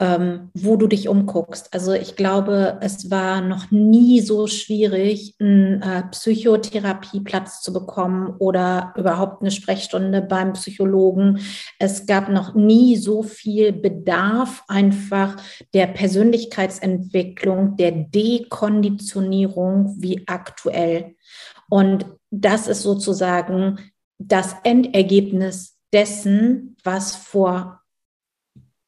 [0.00, 1.74] ähm, wo du dich umguckst.
[1.74, 8.94] Also ich glaube, es war noch nie so schwierig, einen äh, Psychotherapieplatz zu bekommen oder
[8.96, 11.40] überhaupt eine Sprechstunde beim Psychologen.
[11.78, 15.36] Es gab noch nie so viel Bedarf einfach
[15.74, 21.14] der Persönlichkeitsentwicklung, der Dekonditionierung wie aktuell.
[21.68, 23.78] Und das ist sozusagen
[24.18, 27.80] das Endergebnis dessen, was vor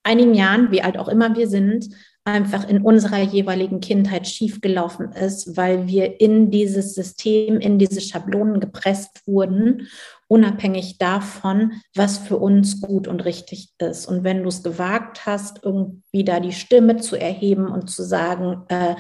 [0.02, 1.88] einigen Jahren, wie alt auch immer wir sind,
[2.24, 8.60] einfach in unserer jeweiligen Kindheit schiefgelaufen ist, weil wir in dieses System, in diese Schablonen
[8.60, 9.88] gepresst wurden,
[10.28, 14.06] unabhängig davon, was für uns gut und richtig ist.
[14.06, 18.62] Und wenn du es gewagt hast, irgendwie da die Stimme zu erheben und zu sagen,
[18.68, 18.94] äh,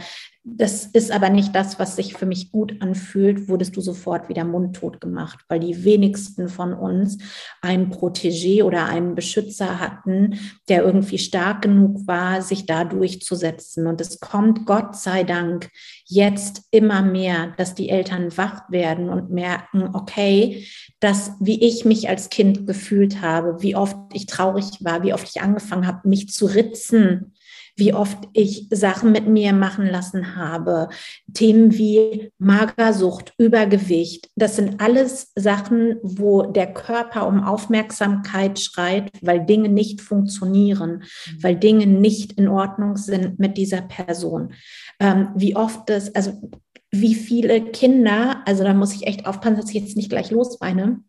[0.44, 4.44] das ist aber nicht das, was sich für mich gut anfühlt, wurdest du sofort wieder
[4.44, 7.18] mundtot gemacht, weil die wenigsten von uns
[7.60, 13.86] einen Protégé oder einen Beschützer hatten, der irgendwie stark genug war, sich da durchzusetzen.
[13.86, 15.70] Und es kommt Gott sei Dank
[16.06, 20.66] jetzt immer mehr, dass die Eltern wach werden und merken, okay,
[20.98, 25.28] dass wie ich mich als Kind gefühlt habe, wie oft ich traurig war, wie oft
[25.28, 27.31] ich angefangen habe, mich zu ritzen
[27.76, 30.88] wie oft ich Sachen mit mir machen lassen habe.
[31.32, 39.46] Themen wie Magersucht, Übergewicht, das sind alles Sachen, wo der Körper um Aufmerksamkeit schreit, weil
[39.46, 41.42] Dinge nicht funktionieren, mhm.
[41.42, 44.52] weil Dinge nicht in Ordnung sind mit dieser Person.
[45.00, 46.50] Ähm, wie oft das, also
[46.90, 51.00] wie viele Kinder, also da muss ich echt aufpassen, dass ich jetzt nicht gleich losweine,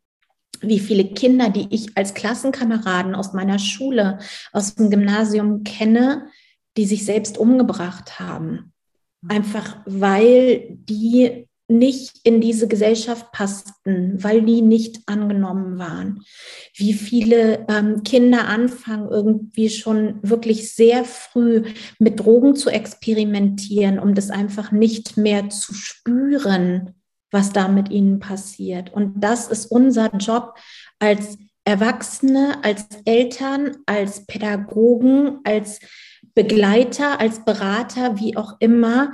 [0.61, 4.20] wie viele Kinder, die ich als Klassenkameraden aus meiner Schule,
[4.53, 6.28] aus dem Gymnasium kenne,
[6.78, 8.74] die sich selbst umgebracht haben.
[9.28, 16.24] Einfach weil die nicht in diese Gesellschaft passten, weil die nicht angenommen waren.
[16.76, 21.63] Wie viele ähm, Kinder anfangen, irgendwie schon wirklich sehr früh
[21.99, 26.95] mit Drogen zu experimentieren, um das einfach nicht mehr zu spüren,
[27.32, 28.93] was da mit ihnen passiert.
[28.93, 30.55] Und das ist unser Job
[30.99, 35.80] als Erwachsene, als Eltern, als Pädagogen, als
[36.36, 39.13] Begleiter, als Berater, wie auch immer,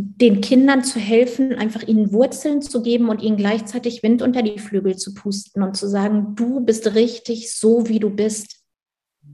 [0.00, 4.58] den Kindern zu helfen, einfach ihnen Wurzeln zu geben und ihnen gleichzeitig Wind unter die
[4.58, 8.64] Flügel zu pusten und zu sagen, du bist richtig so, wie du bist.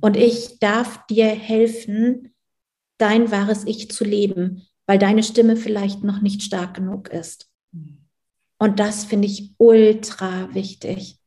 [0.01, 2.35] Und ich darf dir helfen,
[2.97, 7.51] dein wahres Ich zu leben, weil deine Stimme vielleicht noch nicht stark genug ist.
[8.59, 11.18] Und das finde ich ultra wichtig.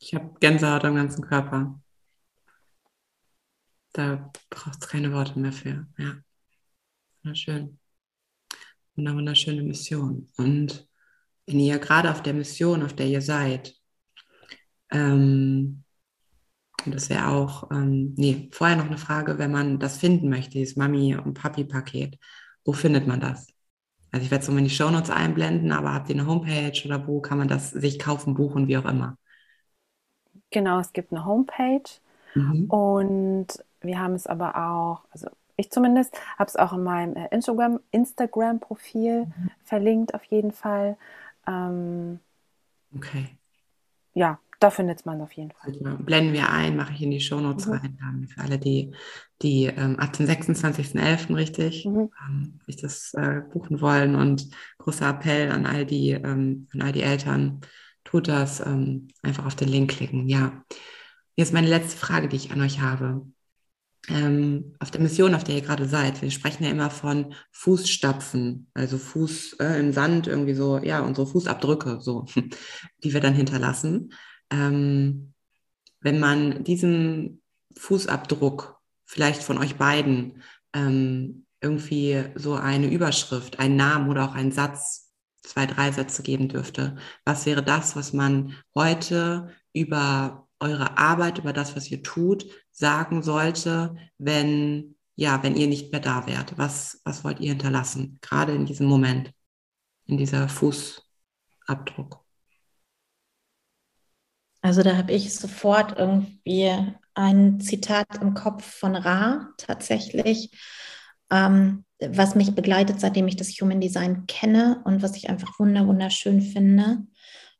[0.00, 1.80] Ich habe Gänsehaut am ganzen Körper.
[3.94, 5.86] Da braucht es keine Worte mehr für.
[5.98, 6.16] Ja.
[7.22, 7.78] Wunderschön.
[8.96, 10.28] Eine wunderschöne Mission.
[10.36, 10.88] Und
[11.46, 13.74] wenn ihr gerade auf der Mission, auf der ihr seid,
[14.90, 15.84] ähm,
[16.86, 20.76] das wäre auch, ähm, nee, vorher noch eine Frage, wenn man das finden möchte, dieses
[20.76, 22.18] Mami- und Papi-Paket,
[22.64, 23.46] wo findet man das?
[24.10, 27.06] Also ich werde es nochmal in die Shownotes einblenden, aber habt ihr eine Homepage oder
[27.06, 29.18] wo kann man das sich kaufen, buchen, wie auch immer?
[30.50, 31.82] Genau, es gibt eine Homepage
[32.34, 32.64] mhm.
[32.66, 33.46] und
[33.84, 37.80] wir haben es aber auch, also ich zumindest, habe es auch in meinem äh, Instagram,
[37.90, 39.50] Instagram-Profil mhm.
[39.64, 40.96] verlinkt auf jeden Fall.
[41.46, 42.18] Ähm,
[42.94, 43.36] okay.
[44.14, 45.72] Ja, da findet man es auf jeden Fall.
[45.98, 47.72] Blenden wir ein, mache ich in die Shownotes mhm.
[47.72, 48.92] rein, dann für alle, die,
[49.42, 51.34] die ähm, ab dem 26.11.
[51.34, 52.10] richtig, mhm.
[52.28, 56.92] ähm, sich das äh, buchen wollen und großer Appell an all die, ähm, an all
[56.92, 57.60] die Eltern,
[58.04, 60.64] tut das, ähm, einfach auf den Link klicken, ja.
[61.36, 63.26] Jetzt meine letzte Frage, die ich an euch habe
[64.08, 68.68] ähm, auf der Mission, auf der ihr gerade seid, wir sprechen ja immer von Fußstapfen,
[68.74, 72.26] also Fuß äh, im Sand, irgendwie so, ja, unsere Fußabdrücke, so,
[73.04, 74.12] die wir dann hinterlassen.
[74.50, 75.32] Ähm,
[76.00, 77.42] wenn man diesen
[77.76, 80.42] Fußabdruck vielleicht von euch beiden
[80.74, 86.48] ähm, irgendwie so eine Überschrift, einen Namen oder auch einen Satz, zwei, drei Sätze geben
[86.48, 92.46] dürfte, was wäre das, was man heute über eure Arbeit, über das, was ihr tut,
[92.74, 96.58] sagen sollte, wenn, ja, wenn ihr nicht mehr da wärt?
[96.58, 99.32] Was, was wollt ihr hinterlassen, gerade in diesem Moment,
[100.06, 102.22] in dieser Fußabdruck?
[104.60, 106.72] Also da habe ich sofort irgendwie
[107.14, 110.50] ein Zitat im Kopf von Ra tatsächlich,
[111.30, 116.42] ähm, was mich begleitet, seitdem ich das Human Design kenne und was ich einfach wunderschön
[116.42, 117.06] finde.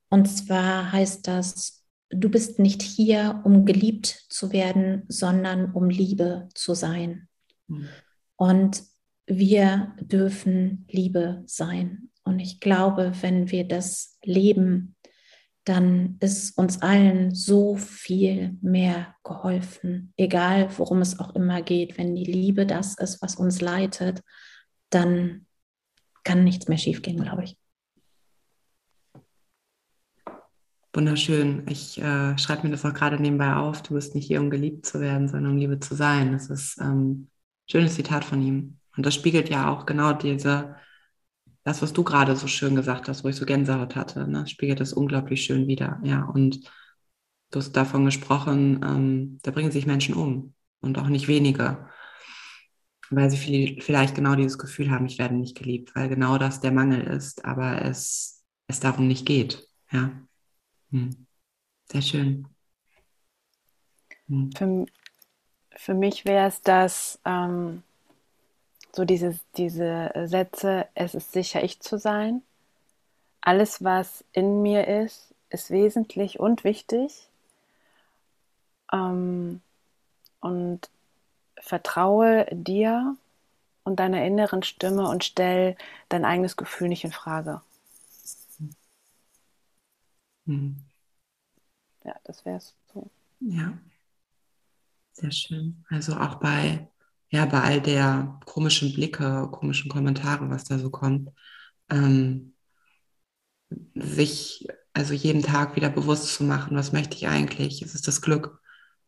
[0.09, 1.84] Und zwar heißt das,
[2.15, 7.29] du bist nicht hier, um geliebt zu werden, sondern um Liebe zu sein.
[7.69, 7.89] Mhm.
[8.37, 8.83] Und
[9.27, 12.11] wir dürfen Liebe sein.
[12.25, 14.97] Und ich glaube, wenn wir das leben,
[15.65, 20.13] dann ist uns allen so viel mehr geholfen.
[20.17, 21.97] Egal, worum es auch immer geht.
[21.97, 24.21] Wenn die Liebe das ist, was uns leitet,
[24.91, 25.47] dann
[26.23, 27.57] kann nichts mehr schiefgehen, glaube ich.
[30.95, 31.67] Wunderschön.
[31.69, 33.83] Ich äh, schreibe mir das auch gerade nebenbei auf.
[33.83, 36.33] Du bist nicht hier, um geliebt zu werden, sondern um Liebe zu sein.
[36.33, 37.31] Das ist ähm, ein
[37.69, 38.79] schönes Zitat von ihm.
[38.97, 40.77] Und das spiegelt ja auch genau diese,
[41.65, 44.47] das, was du gerade so schön gesagt hast, wo ich so Gänsehaut hatte, ne?
[44.47, 45.99] spiegelt das unglaublich schön wieder.
[46.05, 46.61] Ja, und
[47.51, 51.89] du hast davon gesprochen, ähm, da bringen sich Menschen um und auch nicht wenige,
[53.11, 56.61] weil sie viel, vielleicht genau dieses Gefühl haben, ich werde nicht geliebt, weil genau das
[56.61, 59.69] der Mangel ist, aber es, es darum nicht geht.
[59.91, 60.13] Ja.
[60.95, 61.27] Hm.
[61.91, 62.47] Sehr schön.
[64.29, 64.53] Hm.
[64.53, 64.87] Für,
[65.75, 67.83] für mich wäre es das, ähm,
[68.93, 72.43] so diese, diese Sätze, es ist sicher, ich zu sein.
[73.41, 77.29] Alles, was in mir ist, ist wesentlich und wichtig.
[78.93, 79.63] Ähm,
[80.39, 80.91] und
[81.59, 83.17] vertraue dir
[83.83, 85.77] und deiner inneren Stimme und stell
[86.09, 87.63] dein eigenes Gefühl nicht in Frage.
[90.47, 90.77] Hm.
[92.05, 93.11] Ja, das wäre es so.
[93.41, 93.79] Ja.
[95.13, 95.85] Sehr schön.
[95.89, 96.89] Also auch bei,
[97.31, 101.31] ja, bei all der komischen Blicke, komischen Kommentare, was da so kommt,
[101.91, 102.55] ähm,
[103.95, 107.83] sich also jeden Tag wieder bewusst zu machen, was möchte ich eigentlich?
[107.83, 108.61] Ist es das Glück?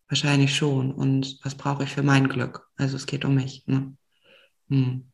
[0.08, 0.92] Wahrscheinlich schon.
[0.92, 2.68] Und was brauche ich für mein Glück?
[2.76, 3.66] Also es geht um mich.
[3.66, 3.96] Ne?
[4.70, 5.10] Hm.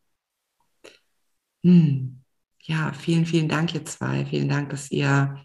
[1.65, 2.23] Hm.
[2.65, 4.25] Ja, vielen, vielen Dank, ihr zwei.
[4.27, 5.45] Vielen Dank, dass ihr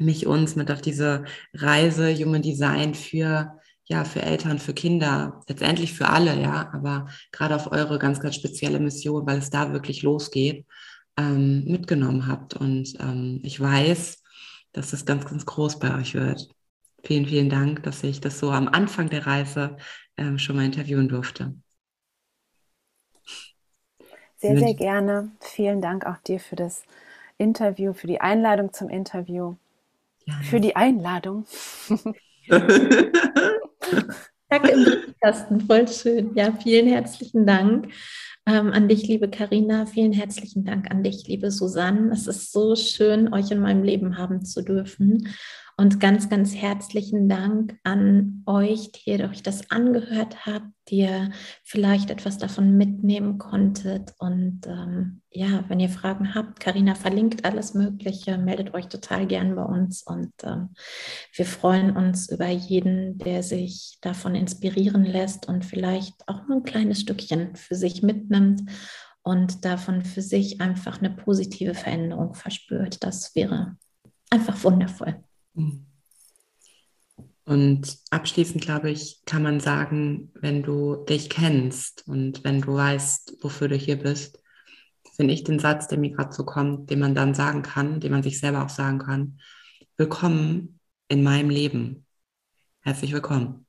[0.00, 1.24] mich uns mit auf diese
[1.54, 7.56] Reise Human Design für ja, für Eltern, für Kinder, letztendlich für alle, ja, aber gerade
[7.56, 10.64] auf eure ganz, ganz spezielle Mission, weil es da wirklich losgeht,
[11.16, 12.54] ähm, mitgenommen habt.
[12.54, 14.22] Und ähm, ich weiß,
[14.70, 16.48] dass das ganz, ganz groß bei euch wird.
[17.02, 19.76] Vielen, vielen Dank, dass ich das so am Anfang der Reise
[20.16, 21.56] ähm, schon mal interviewen durfte.
[24.36, 25.32] Sehr, sehr gerne.
[25.40, 26.84] Vielen Dank auch dir für das
[27.38, 29.56] Interview, für die Einladung zum Interview.
[30.42, 31.46] Für die Einladung.
[34.48, 36.34] Danke im Briefkasten, voll schön.
[36.34, 37.92] Ja, vielen herzlichen Dank
[38.46, 39.86] ähm, an dich, liebe Karina.
[39.86, 42.10] Vielen herzlichen Dank an dich, liebe Susanne.
[42.12, 45.28] Es ist so schön, euch in meinem Leben haben zu dürfen.
[45.80, 51.30] Und ganz, ganz herzlichen Dank an euch, die ihr euch das angehört habt, die ihr
[51.64, 54.12] vielleicht etwas davon mitnehmen konntet.
[54.18, 59.56] Und ähm, ja, wenn ihr Fragen habt, Karina verlinkt alles Mögliche, meldet euch total gern
[59.56, 60.02] bei uns.
[60.02, 60.74] Und ähm,
[61.32, 66.64] wir freuen uns über jeden, der sich davon inspirieren lässt und vielleicht auch nur ein
[66.64, 68.70] kleines Stückchen für sich mitnimmt
[69.22, 73.02] und davon für sich einfach eine positive Veränderung verspürt.
[73.02, 73.78] Das wäre
[74.28, 75.24] einfach wundervoll.
[77.44, 83.38] Und abschließend, glaube ich, kann man sagen, wenn du dich kennst und wenn du weißt,
[83.42, 84.40] wofür du hier bist,
[85.16, 88.12] finde ich den Satz, der mir gerade so kommt, den man dann sagen kann, den
[88.12, 89.40] man sich selber auch sagen kann.
[89.96, 92.06] Willkommen in meinem Leben.
[92.80, 93.66] Herzlich willkommen.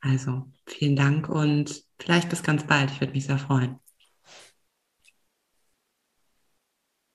[0.00, 2.90] Also, vielen Dank und vielleicht bis ganz bald.
[2.90, 3.78] Ich würde mich sehr freuen.